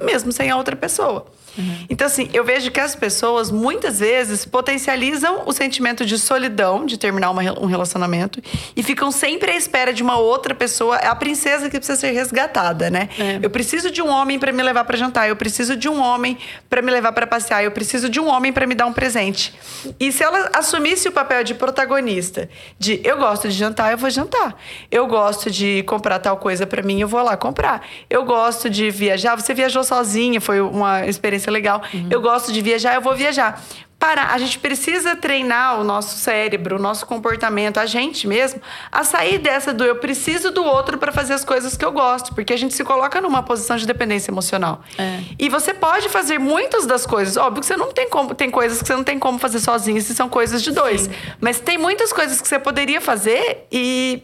[0.00, 1.26] mesmo sem a outra pessoa.
[1.56, 1.86] Uhum.
[1.88, 6.98] Então, assim, eu vejo que as pessoas muitas vezes potencializam o sentimento de solidão, de
[6.98, 8.42] terminar uma, um relacionamento,
[8.74, 10.96] e ficam sempre à espera de uma outra pessoa.
[10.96, 13.08] É a princesa que precisa ser resgatada, né?
[13.18, 13.40] É.
[13.42, 16.38] Eu preciso de um homem para me levar para jantar, eu preciso de um homem
[16.68, 19.54] para me levar para passear, eu preciso de um homem para me dar um presente.
[19.98, 24.10] E se ela assumisse o papel de protagonista, de eu gosto de jantar, eu vou
[24.10, 24.56] jantar.
[24.90, 27.86] Eu gosto de comprar tal coisa para mim, eu vou lá comprar.
[28.08, 31.82] Eu gosto de viajar, você viajou sozinha, foi uma experiência experiência legal.
[31.92, 32.08] Uhum.
[32.10, 33.62] Eu gosto de viajar, eu vou viajar.
[33.98, 39.04] Para, a gente precisa treinar o nosso cérebro, o nosso comportamento, a gente mesmo, a
[39.04, 42.52] sair dessa do eu preciso do outro para fazer as coisas que eu gosto, porque
[42.52, 44.82] a gente se coloca numa posição de dependência emocional.
[44.98, 45.20] É.
[45.38, 48.82] E você pode fazer muitas das coisas, óbvio que você não tem como, tem coisas
[48.82, 51.02] que você não tem como fazer sozinho, se são coisas de dois.
[51.02, 51.10] Sim.
[51.40, 54.20] Mas tem muitas coisas que você poderia fazer e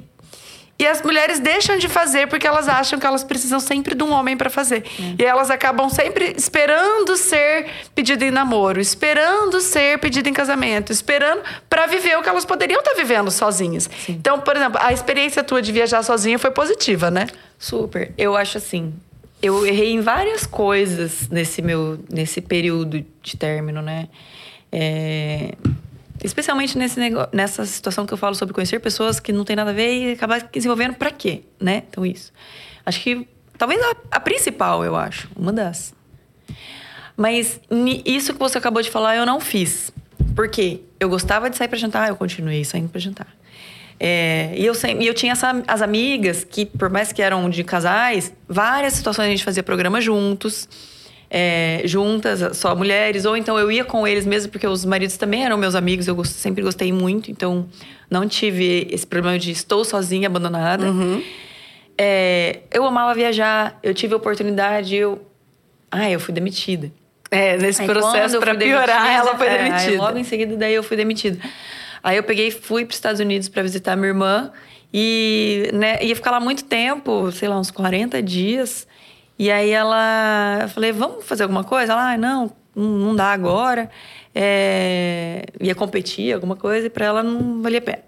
[0.78, 4.12] e as mulheres deixam de fazer porque elas acham que elas precisam sempre de um
[4.12, 4.84] homem para fazer.
[5.18, 5.22] É.
[5.22, 11.42] E elas acabam sempre esperando ser pedido em namoro, esperando ser pedido em casamento, esperando
[11.68, 13.90] para viver o que elas poderiam estar tá vivendo sozinhas.
[14.06, 14.12] Sim.
[14.12, 17.26] Então, por exemplo, a experiência tua de viajar sozinha foi positiva, né?
[17.58, 18.12] Super.
[18.16, 18.94] Eu acho assim.
[19.42, 24.08] Eu errei em várias coisas nesse meu nesse período de término, né?
[24.70, 25.54] É,
[26.22, 29.70] Especialmente nesse negócio, nessa situação que eu falo sobre conhecer pessoas que não tem nada
[29.70, 31.85] a ver e acabar se envolvendo para quê, né?
[31.88, 32.33] Então, isso.
[32.85, 35.94] Acho que talvez a, a principal, eu acho, uma das.
[37.16, 37.61] Mas
[38.04, 39.92] isso que você acabou de falar, eu não fiz.
[40.35, 43.26] Porque eu gostava de sair para jantar, eu continuei saindo para jantar.
[44.00, 47.64] É, e, eu, e eu tinha essa, as amigas que, por mais que eram de
[47.64, 50.68] casais, várias situações a gente fazia programa juntos
[51.30, 55.44] é, juntas, só mulheres, ou então eu ia com eles mesmo, porque os maridos também
[55.44, 57.68] eram meus amigos, eu sempre gostei muito, então
[58.10, 60.86] não tive esse problema de estou sozinha, abandonada.
[60.86, 61.22] Uhum.
[61.96, 65.20] É, eu amava viajar, eu tive a oportunidade, eu.
[65.90, 66.90] Ah, eu fui demitida.
[67.30, 69.90] É, nesse aí, processo para piorar, demitida, ela foi é, demitida.
[69.90, 71.38] Aí, logo em seguida, daí eu fui demitida.
[72.02, 74.50] Aí eu peguei fui para os Estados Unidos para visitar minha irmã
[74.94, 78.86] e né, ia ficar lá muito tempo, sei lá, uns 40 dias.
[79.38, 81.92] E aí ela, eu falei, vamos fazer alguma coisa?
[81.92, 83.88] Ela, ah, não, não dá agora.
[84.35, 88.03] É, ia competir, alguma coisa, e para ela não valia a pena.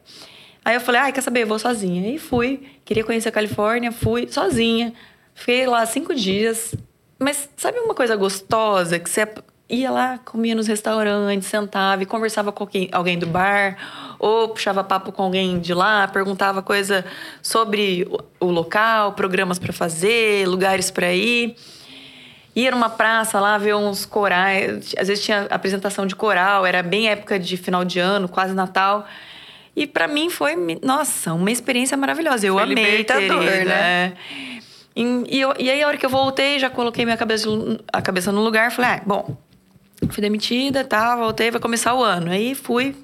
[0.64, 2.03] Aí eu falei, ah, quer saber, vou sozinha.
[2.03, 4.93] Aí fui, queria conhecer a Califórnia, fui sozinha.
[5.35, 6.75] Fiquei lá cinco dias.
[7.19, 9.27] Mas sabe uma coisa gostosa que você
[9.69, 14.85] ia lá, comia nos restaurantes, sentava e conversava com alguém, alguém do bar, ou puxava
[14.85, 17.04] papo com alguém de lá, perguntava coisa
[17.42, 18.06] sobre
[18.38, 21.56] o, local, programas para fazer, lugares para ir.
[22.54, 27.09] Ia numa praça lá ver uns corais, às vezes tinha apresentação de coral, era bem
[27.09, 29.06] época de final de ano, quase Natal.
[29.74, 32.46] E para mim foi, nossa, uma experiência maravilhosa.
[32.46, 33.64] Eu foi amei ter né?
[33.64, 34.12] né?
[34.94, 37.48] E, e, eu, e, aí, a hora que eu voltei, já coloquei minha cabeça,
[37.90, 38.70] a cabeça no lugar.
[38.72, 39.37] Falei, ah, bom,
[40.11, 42.30] fui demitida, tá, voltei, vai começar o ano.
[42.30, 42.94] Aí fui,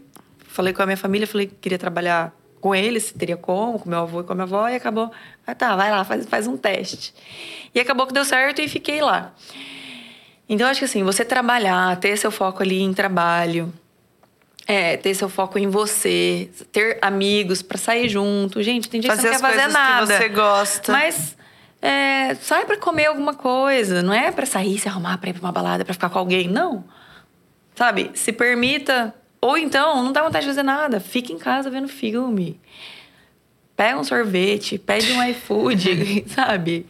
[0.57, 3.89] falei com a minha família, falei que queria trabalhar com eles, se teria como, com
[3.89, 4.69] meu avô e com a minha avó.
[4.69, 5.13] E acabou,
[5.47, 7.15] ah, tá, vai lá, faz, faz um teste.
[7.75, 9.33] E acabou que deu certo e fiquei lá.
[10.49, 13.73] Então, acho que assim, você trabalhar, ter seu foco ali em trabalho
[14.67, 18.61] é, ter seu foco em você, ter amigos para sair junto.
[18.63, 20.07] Gente, tem fazer que não quer fazer nada.
[20.07, 20.93] Que você gosta.
[20.93, 21.37] Mas
[21.81, 25.43] é, sai para comer alguma coisa, não é para sair, se arrumar para ir pra
[25.43, 26.85] uma balada, para ficar com alguém, não.
[27.77, 28.11] Sabe?
[28.15, 32.61] Se permita ou então, não dá vontade de fazer nada, fica em casa vendo filme
[33.77, 36.87] pega um sorvete, pede um iFood, sabe?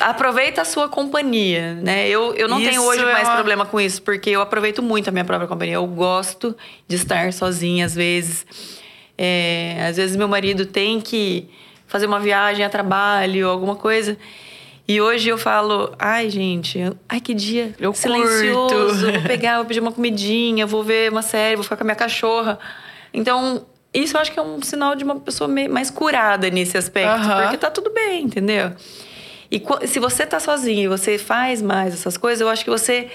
[0.00, 2.08] Aproveita a sua companhia, né?
[2.08, 3.34] Eu, eu não isso tenho hoje é mais uma...
[3.34, 5.74] problema com isso, porque eu aproveito muito a minha própria companhia.
[5.74, 6.56] Eu gosto
[6.88, 8.46] de estar sozinha às vezes.
[9.18, 11.48] É, às vezes meu marido tem que
[11.86, 14.16] fazer uma viagem a trabalho, alguma coisa.
[14.86, 19.06] E hoje eu falo, ai, gente, ai, que dia eu silencioso.
[19.06, 19.12] Curto.
[19.12, 21.96] Vou pegar, vou pedir uma comidinha, vou ver uma série, vou ficar com a minha
[21.96, 22.58] cachorra.
[23.12, 27.26] Então, isso eu acho que é um sinal de uma pessoa mais curada nesse aspecto,
[27.26, 27.42] uhum.
[27.42, 28.72] porque tá tudo bem, entendeu?
[29.50, 33.08] E se você tá sozinho e você faz mais essas coisas, eu acho que você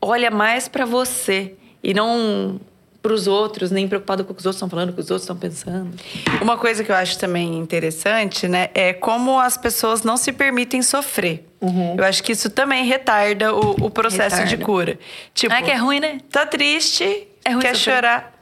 [0.00, 2.60] olha mais para você e não
[3.06, 5.00] para os outros, nem preocupado com o que os outros estão falando, com o que
[5.02, 5.94] os outros estão pensando.
[6.42, 10.82] Uma coisa que eu acho também interessante, né, é como as pessoas não se permitem
[10.82, 11.46] sofrer.
[11.60, 11.94] Uhum.
[11.96, 14.56] Eu acho que isso também retarda o, o processo retarda.
[14.56, 14.98] de cura.
[15.32, 16.18] Tipo, ah, que é ruim, né?
[16.32, 17.94] Tá triste, é ruim quer sofrer.
[17.94, 18.32] chorar.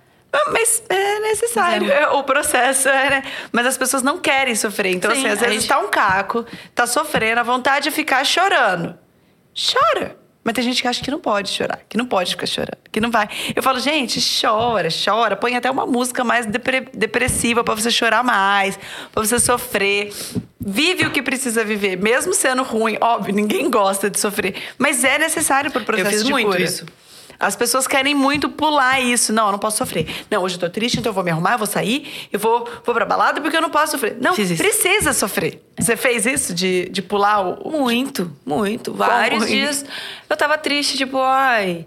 [0.51, 1.93] Mas é necessário.
[1.93, 2.09] É.
[2.09, 3.23] O processo é, né?
[3.53, 4.95] Mas as pessoas não querem sofrer.
[4.95, 5.69] Então, Sim, assim, às vezes gente...
[5.69, 8.99] tá um caco, tá sofrendo, a vontade de ficar chorando.
[9.55, 10.24] Chora.
[10.45, 13.01] Mas tem gente que acha que não pode chorar, que não pode ficar chorando, que
[13.01, 13.29] não vai.
[13.57, 15.35] Eu falo, gente, chora, chora.
[15.37, 18.79] Põe até uma música mais depre depressiva para você chorar mais,
[19.11, 20.13] para você sofrer.
[20.61, 22.99] Vive o que precisa viver, mesmo sendo ruim.
[23.01, 26.63] Óbvio, ninguém gosta de sofrer, mas é necessário pro processo Eu fiz de muito cura.
[26.63, 26.85] isso.
[27.39, 29.33] As pessoas querem muito pular isso.
[29.33, 30.07] Não, eu não posso sofrer.
[30.31, 32.69] Não, hoje eu tô triste, então eu vou me arrumar, eu vou sair, eu vou,
[32.85, 34.17] vou pra balada porque eu não posso sofrer.
[34.21, 35.63] Não, precisa sofrer.
[35.79, 37.71] Você fez isso de, de pular o.
[37.71, 38.93] Muito, muito.
[38.93, 39.85] Vários dias
[40.29, 41.87] eu tava triste, tipo, ai.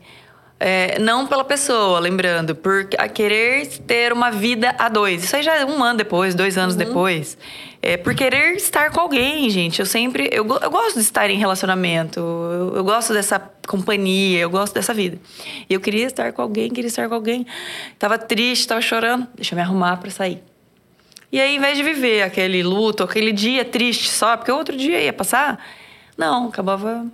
[0.60, 5.24] É, não pela pessoa, lembrando, por a querer ter uma vida a dois.
[5.24, 6.80] Isso aí já é um ano depois, dois anos uhum.
[6.80, 7.38] depois.
[7.80, 9.80] É, por querer estar com alguém, gente.
[9.80, 10.30] Eu sempre.
[10.32, 12.20] Eu, eu gosto de estar em relacionamento.
[12.20, 15.20] Eu, eu, gosto dessa companhia, eu gosto dessa vida.
[15.70, 17.46] E eu queria estar com alguém, queria estar com alguém.
[18.00, 19.28] Tava triste, tava chorando.
[19.36, 20.44] Deixa eu me arrumar para sair.
[21.32, 25.00] E aí, em vez de viver aquele luto, aquele dia triste só, porque outro dia
[25.02, 25.60] ia passar,
[26.18, 27.06] não, acabava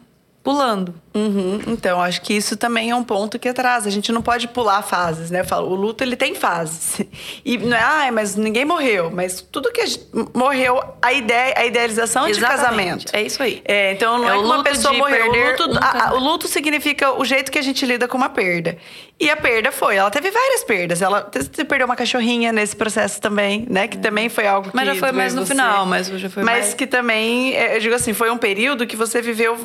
[0.44, 0.94] pulando.
[1.16, 1.62] Uhum.
[1.68, 3.88] Então, acho que isso também é um ponto que atrasa.
[3.88, 5.40] A gente não pode pular fases, né?
[5.40, 7.02] Eu falo, o luto ele tem fases.
[7.46, 9.12] E não é, ah, mas ninguém morreu.
[9.12, 12.36] Mas tudo que gente, morreu, a ideia, a idealização Exatamente.
[12.36, 13.16] de casamento.
[13.16, 13.62] É isso aí.
[13.64, 15.30] É, então não é, é que uma pessoa morreu.
[15.30, 18.78] O luto, a, o luto significa o jeito que a gente lida com uma perda.
[19.20, 21.02] E a perda foi, ela teve várias perdas.
[21.02, 21.30] Ela
[21.68, 23.88] perdeu uma cachorrinha nesse processo também, né?
[23.88, 24.02] Que é.
[24.02, 24.76] também foi algo que.
[24.76, 26.74] Mas já foi mais no você, final, mas já foi Mas mais...
[26.74, 29.56] que também, é, eu digo assim, foi um período que você viveu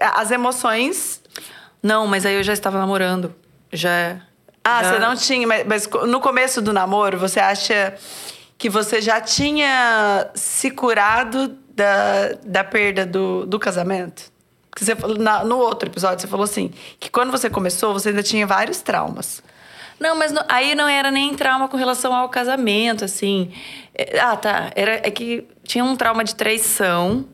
[0.00, 1.22] as emoções.
[1.82, 3.34] Não, mas aí eu já estava namorando.
[3.72, 4.20] Já.
[4.64, 4.92] Ah, já...
[4.92, 7.94] você não tinha, mas, mas no começo do namoro, você acha
[8.58, 14.32] que você já tinha se curado da, da perda do, do casamento?
[14.78, 18.46] Você, na, no outro episódio, você falou assim: que quando você começou, você ainda tinha
[18.46, 19.42] vários traumas.
[19.98, 23.50] Não, mas aí não era nem trauma com relação ao casamento, assim.
[23.94, 24.70] É, ah, tá.
[24.74, 27.24] Era, é que tinha um trauma de traição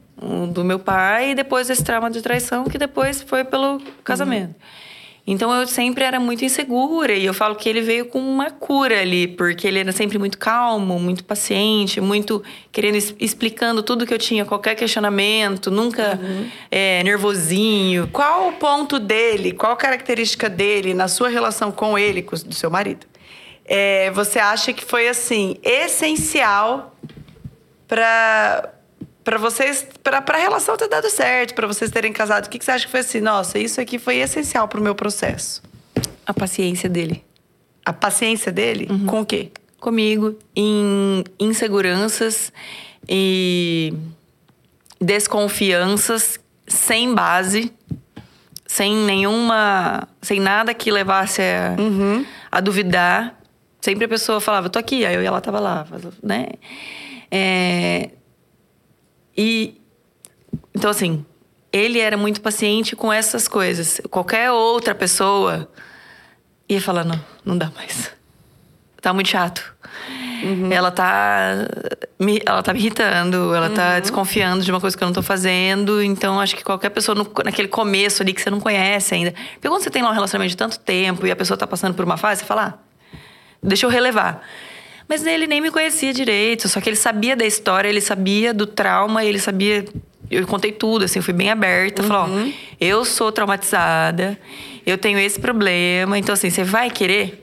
[0.53, 4.51] do meu pai e depois esse trauma de traição que depois foi pelo casamento.
[4.51, 4.83] Uhum.
[5.25, 9.01] Então eu sempre era muito insegura e eu falo que ele veio com uma cura
[9.01, 12.43] ali, porque ele era sempre muito calmo, muito paciente, muito
[12.73, 16.51] querendo explicando tudo que eu tinha, qualquer questionamento, nunca uhum.
[16.69, 18.09] é, nervosinho.
[18.13, 22.55] Qual o ponto dele, qual a característica dele na sua relação com ele, com do
[22.55, 23.07] seu marido?
[23.65, 26.97] É, você acha que foi assim essencial
[27.87, 28.72] para
[29.25, 32.65] Pra vocês, pra, pra relação ter dado certo, pra vocês terem casado, o que, que
[32.65, 33.21] você acha que foi assim?
[33.21, 35.63] Nossa, isso aqui foi essencial pro meu processo.
[36.27, 37.25] A paciência dele.
[37.85, 38.89] A paciência dele?
[39.07, 39.51] Com o quê?
[39.79, 42.53] Comigo, em inseguranças
[43.09, 43.93] e
[45.01, 47.73] desconfianças sem base,
[48.67, 50.09] sem nenhuma.
[50.21, 51.77] sem nada que levasse a,
[52.51, 53.39] a duvidar.
[53.81, 55.85] Sempre a pessoa falava, tô aqui, aí eu e ela tava lá,
[56.23, 56.47] né?
[57.29, 58.11] É,
[59.37, 59.81] e
[60.75, 61.25] então assim,
[61.73, 64.01] ele era muito paciente com essas coisas.
[64.11, 65.69] Qualquer outra pessoa
[66.69, 68.11] ia falar, não, não dá mais.
[69.01, 69.75] Tá muito chato.
[70.73, 71.67] Ela tá
[72.19, 75.23] me, ela tá me irritando, ela tá desconfiando de uma coisa que eu não tô
[75.23, 76.03] fazendo.
[76.03, 79.33] Então, acho que qualquer pessoa no- naquele começo ali que você não conhece ainda.
[79.55, 81.95] Porque quando você tem lá um relacionamento de tanto tempo e a pessoa tá passando
[81.95, 83.17] por uma fase, você fala, ah,
[83.63, 84.43] deixa eu relevar.
[85.09, 88.67] Mas ele nem me conhecia direito, só que ele sabia da história, ele sabia do
[88.67, 89.85] trauma, ele sabia.
[90.31, 92.03] Eu contei tudo, assim, fui bem aberta.
[92.03, 94.39] Falei, ó, eu sou traumatizada,
[94.87, 97.43] eu tenho esse problema, então, assim, você vai querer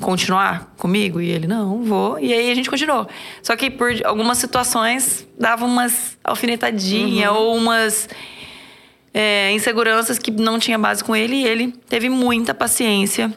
[0.00, 1.20] continuar comigo?
[1.20, 2.18] E ele, não, vou.
[2.18, 3.08] E aí a gente continuou.
[3.42, 8.08] Só que por algumas situações dava umas alfinetadinhas ou umas
[9.12, 11.36] é, inseguranças que não tinha base com ele.
[11.36, 13.32] E ele teve muita paciência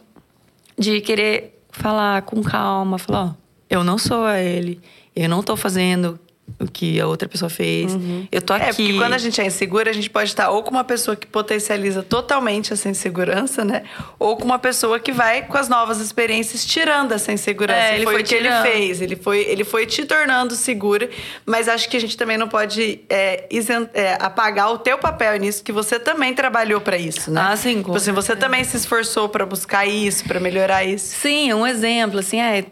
[0.77, 2.97] de querer falar com calma.
[2.97, 3.33] Falar, ó,
[3.69, 4.81] eu não sou a ele.
[5.15, 6.19] Eu não tô fazendo
[6.59, 7.91] o que a outra pessoa fez.
[8.31, 8.63] Eu tô aqui.
[8.63, 11.15] É, porque quando a gente é insegura, a gente pode estar ou com uma pessoa
[11.15, 13.83] que potencializa totalmente essa insegurança, né?
[14.17, 17.79] Ou com uma pessoa que vai, com as novas experiências, tirando essa insegurança.
[17.79, 18.63] É, ele foi, foi o que ele tirando.
[18.63, 19.01] fez.
[19.01, 21.09] Ele foi, ele foi te tornando segura,
[21.45, 25.37] mas acho que a gente também não pode é, isen- é, apagar o teu papel
[25.37, 27.41] nisso, que você também trabalhou pra isso, né?
[27.51, 31.15] Ah, sim, com Tipo assim, você também se esforçou pra buscar isso, pra melhorar isso.
[31.17, 32.65] Sim, um exemplo, assim, é.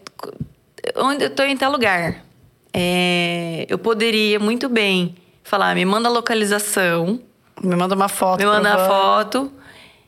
[0.95, 2.24] Onde eu tô em tal lugar.
[2.78, 7.21] É, eu poderia muito bem falar, me manda a localização,
[7.63, 8.39] Me manda uma foto.
[8.39, 9.49] me manda a foto.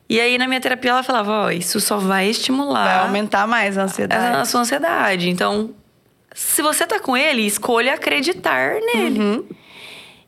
[0.10, 3.78] E aí, na minha terapia, ela falava: Ó, isso só vai estimular Vai aumentar mais
[3.78, 4.36] a ansiedade.
[4.38, 5.30] a sua ansiedade.
[5.30, 5.72] Então,
[6.34, 9.20] se você tá com ele, escolha acreditar nele.
[9.20, 9.46] Uhum.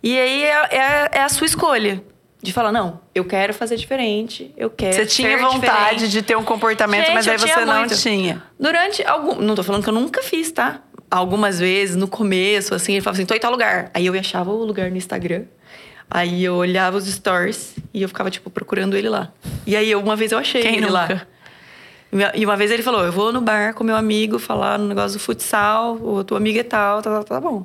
[0.02, 2.02] E aí é, é- é a sua escolha.
[2.42, 4.94] De falar, não, eu quero fazer diferente, eu quero.
[4.96, 6.08] Você tinha vontade diferente.
[6.08, 8.42] de ter um comportamento, Gente, mas aí você não tinha.
[8.58, 9.36] Durante algum.
[9.42, 10.80] Não tô falando que eu nunca fiz, tá?
[11.12, 13.89] Algumas vezes, no começo, assim, ele falava assim, tô em tal lugar.
[13.93, 15.43] Aí eu achava o lugar no Instagram.
[16.10, 19.32] Aí eu olhava os stories e eu ficava, tipo, procurando ele lá.
[19.66, 20.93] E aí, uma vez eu achei Quem ele nunca?
[20.93, 21.28] lá.
[22.34, 25.20] E uma vez ele falou: Eu vou no bar com meu amigo falar no negócio
[25.20, 27.64] do futsal, o tua amiga é tal, tá, tá, tá bom.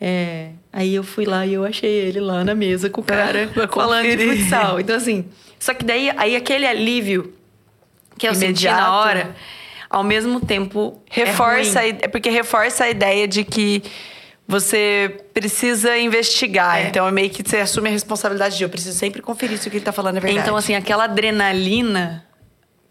[0.00, 3.48] É, aí eu fui lá e eu achei ele lá na mesa com o cara
[3.72, 4.80] falando de futsal.
[4.80, 5.26] Então, assim,
[5.58, 7.34] só que daí aí aquele alívio
[8.18, 8.80] que eu senti Imediato.
[8.80, 9.36] na hora,
[9.92, 11.00] ao mesmo tempo.
[11.10, 13.82] Reforça, é a é porque reforça a ideia de que
[14.48, 16.78] você precisa investigar.
[16.78, 16.88] É.
[16.88, 19.70] Então é meio que você assume a responsabilidade de eu preciso sempre conferir se o
[19.70, 20.42] que ele tá falando é verdade.
[20.42, 22.26] Então, assim, aquela adrenalina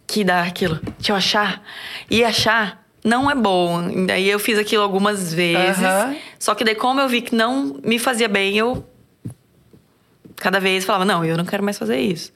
[0.06, 1.64] que dá aquilo, de eu achar
[2.10, 2.80] e achar.
[3.04, 4.06] Não é bom.
[4.06, 5.84] Daí eu fiz aquilo algumas vezes.
[6.38, 8.86] Só que daí, como eu vi que não me fazia bem, eu
[10.36, 12.32] cada vez falava, não, eu não quero mais fazer isso.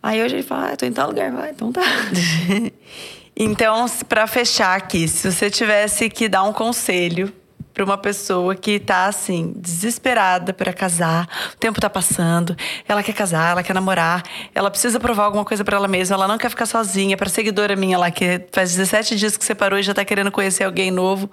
[0.00, 1.82] Aí hoje ele fala, ah, tô em tal lugar, vai, então tá.
[3.38, 7.30] Então, pra fechar aqui, se você tivesse que dar um conselho
[7.74, 12.56] pra uma pessoa que tá assim, desesperada pra casar, o tempo tá passando,
[12.88, 14.22] ela quer casar, ela quer namorar,
[14.54, 17.76] ela precisa provar alguma coisa pra ela mesma, ela não quer ficar sozinha, pra seguidora
[17.76, 21.30] minha lá que faz 17 dias que separou e já tá querendo conhecer alguém novo.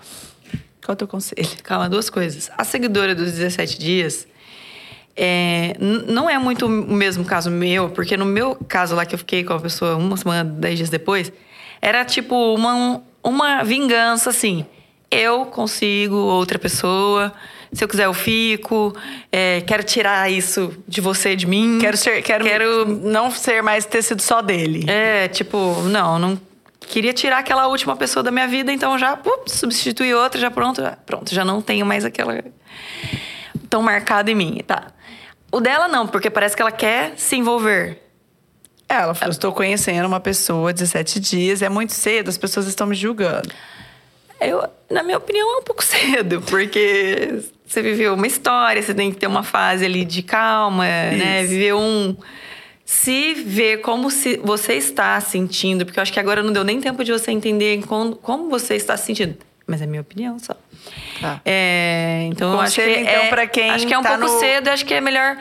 [0.83, 1.47] Qual é o teu conselho?
[1.63, 2.51] Calma, duas coisas.
[2.57, 4.27] A seguidora dos 17 dias
[5.15, 9.19] é, não é muito o mesmo caso meu, porque no meu caso lá que eu
[9.19, 11.31] fiquei com a pessoa uma semana, dez dias depois,
[11.83, 14.65] era tipo uma, uma vingança, assim.
[15.11, 17.33] Eu consigo outra pessoa,
[17.73, 18.95] se eu quiser eu fico,
[19.29, 21.79] é, quero tirar isso de você, de mim.
[21.81, 24.89] Quero ser, quero, Quero não ser mais ter sido só dele.
[24.89, 25.57] é, tipo,
[25.89, 26.39] não, não
[26.79, 30.81] queria tirar aquela última pessoa da minha vida, então já up, substituir outra, já pronto,
[30.81, 32.41] já, pronto, já não tenho mais aquela
[33.69, 34.87] tão marcada em mim, tá?
[35.51, 38.02] O dela não, porque parece que ela quer se envolver.
[38.93, 42.85] É, Ela falou: estou conhecendo uma pessoa 17 dias, é muito cedo, as pessoas estão
[42.87, 43.49] me julgando.
[44.39, 49.11] Eu, na minha opinião, é um pouco cedo, porque você viveu uma história, você tem
[49.11, 51.41] que ter uma fase ali de calma, né?
[51.41, 51.49] Isso.
[51.49, 52.15] Viver um.
[52.85, 56.81] Se ver como se você está sentindo, porque eu acho que agora não deu nem
[56.81, 59.37] tempo de você entender como, como você está se sentindo.
[59.65, 60.53] Mas é minha opinião só.
[61.21, 61.39] Tá.
[61.45, 64.25] É, então eu acho que Conselho, então, é, quem acho que é um tá pouco
[64.33, 65.37] no- cedo, acho que é melhor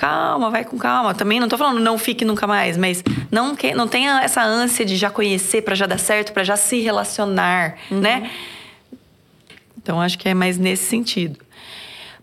[0.00, 1.14] calma, vai com calma.
[1.14, 4.84] Também não tô falando não fique nunca mais, mas não que, não tenha essa ânsia
[4.84, 8.00] de já conhecer pra já dar certo, pra já se relacionar, Uhum.
[8.00, 8.30] né?
[9.82, 11.38] Então acho que é mais nesse sentido.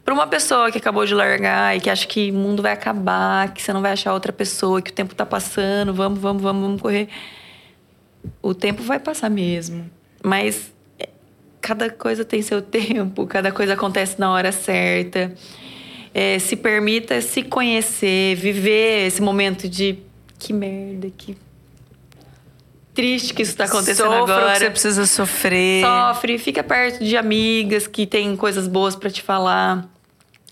[0.03, 3.53] Para uma pessoa que acabou de largar e que acha que o mundo vai acabar,
[3.53, 6.61] que você não vai achar outra pessoa, que o tempo tá passando, vamos, vamos, vamos,
[6.61, 7.09] vamos correr.
[8.41, 9.89] O tempo vai passar mesmo.
[10.23, 11.09] Mas é,
[11.59, 15.33] cada coisa tem seu tempo, cada coisa acontece na hora certa.
[16.19, 19.99] É, se permita se conhecer, viver esse momento de
[20.39, 21.37] que merda, que
[22.95, 24.53] triste que isso está acontecendo Sofra agora.
[24.53, 25.85] que você precisa sofrer.
[25.85, 29.87] Sofre, fica perto de amigas que têm coisas boas para te falar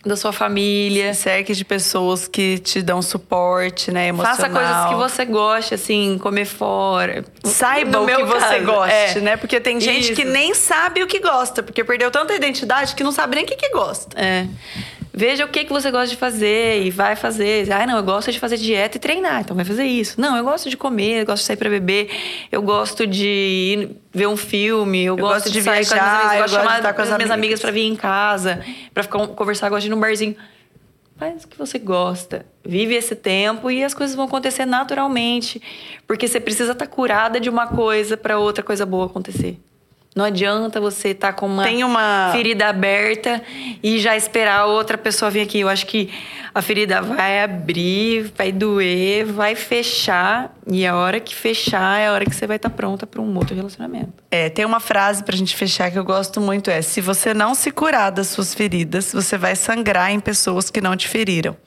[0.05, 1.15] da sua família.
[1.15, 4.35] Cerque de pessoas que te dão suporte, né, emocional.
[4.35, 7.25] Faça coisas que você goste, assim, comer fora.
[7.43, 9.21] Saiba o que meu você caso, goste, é.
[9.21, 9.37] né?
[9.37, 10.13] Porque tem gente Isso.
[10.13, 13.47] que nem sabe o que gosta, porque perdeu tanta identidade que não sabe nem o
[13.47, 14.15] que, que gosta.
[14.19, 14.45] É.
[15.17, 17.71] Veja o que, que você gosta de fazer e vai fazer.
[17.71, 20.19] Ah, não, eu gosto de fazer dieta e treinar, então vai fazer isso.
[20.19, 22.09] Não, eu gosto de comer, eu gosto de sair pra beber,
[22.51, 26.21] eu gosto de ir ver um filme, eu, gosto de sair viajar, com as minhas
[26.21, 27.31] amigas, eu eu gosto gosto de de chamar estar com as as minhas amigas.
[27.31, 30.35] amigas pra vir em casa, pra ficar conversar, eu gosto de ir num barzinho.
[31.17, 32.45] Faz o que você gosta.
[32.61, 35.61] Vive esse tempo e as coisas vão acontecer naturalmente.
[36.05, 39.57] Porque você precisa estar curada de uma coisa pra outra coisa boa acontecer.
[40.15, 43.41] Não adianta você estar com uma, uma- ferida aberta
[43.83, 45.59] e já esperar a outra pessoa vir aqui.
[45.59, 46.09] Eu acho que
[46.53, 50.55] a ferida vai abrir, vai doer, vai fechar.
[50.71, 53.35] E a hora que fechar é a hora que você vai estar pronta para um
[53.35, 54.13] outro relacionamento.
[54.31, 57.53] É, tem uma frase pra gente fechar que eu gosto muito: é se você não
[57.53, 61.57] se curar das suas feridas, você vai sangrar em pessoas que não te feriram.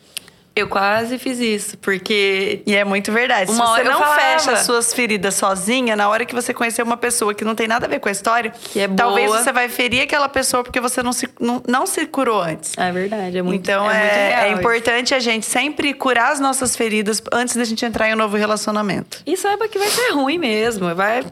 [0.59, 3.51] Eu quase fiz isso, porque E é muito verdade.
[3.51, 4.21] Uma Se você não falava.
[4.21, 7.69] fecha as suas feridas sozinha, na hora que você conhecer uma pessoa que não tem
[7.69, 9.43] nada a ver com a história, Que é talvez boa.
[9.43, 12.73] você vai ferir aquela pessoa porque você não se, não, não se curou antes.
[12.77, 14.59] é verdade, é muito então é, muito é, real isso.
[14.59, 18.37] importante a gente sempre curar as nossas feridas antes da gente entrar em um novo
[18.37, 19.23] relacionamento.
[19.27, 20.95] E saiba que vai ser ruim mesmo.
[20.95, 21.25] Vai,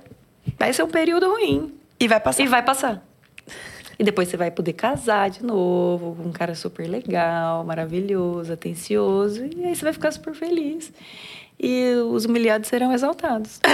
[0.58, 1.72] vai ser um período ruim.
[1.98, 2.42] E vai passar.
[2.42, 3.02] E vai passar.
[3.98, 9.48] E depois você vai poder casar de novo com um cara super legal, maravilhoso, atencioso.
[9.56, 10.92] E aí você vai ficar super feliz.
[11.58, 13.60] E os humilhados serão exaltados.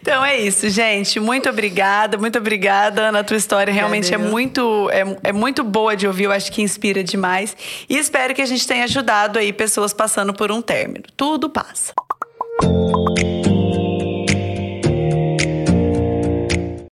[0.00, 1.18] Então é isso, gente.
[1.20, 3.20] Muito obrigada, muito obrigada, Ana.
[3.20, 6.24] A tua história realmente é muito, é, é muito boa de ouvir.
[6.24, 7.56] Eu acho que inspira demais.
[7.88, 11.04] E espero que a gente tenha ajudado aí pessoas passando por um término.
[11.16, 11.92] Tudo passa.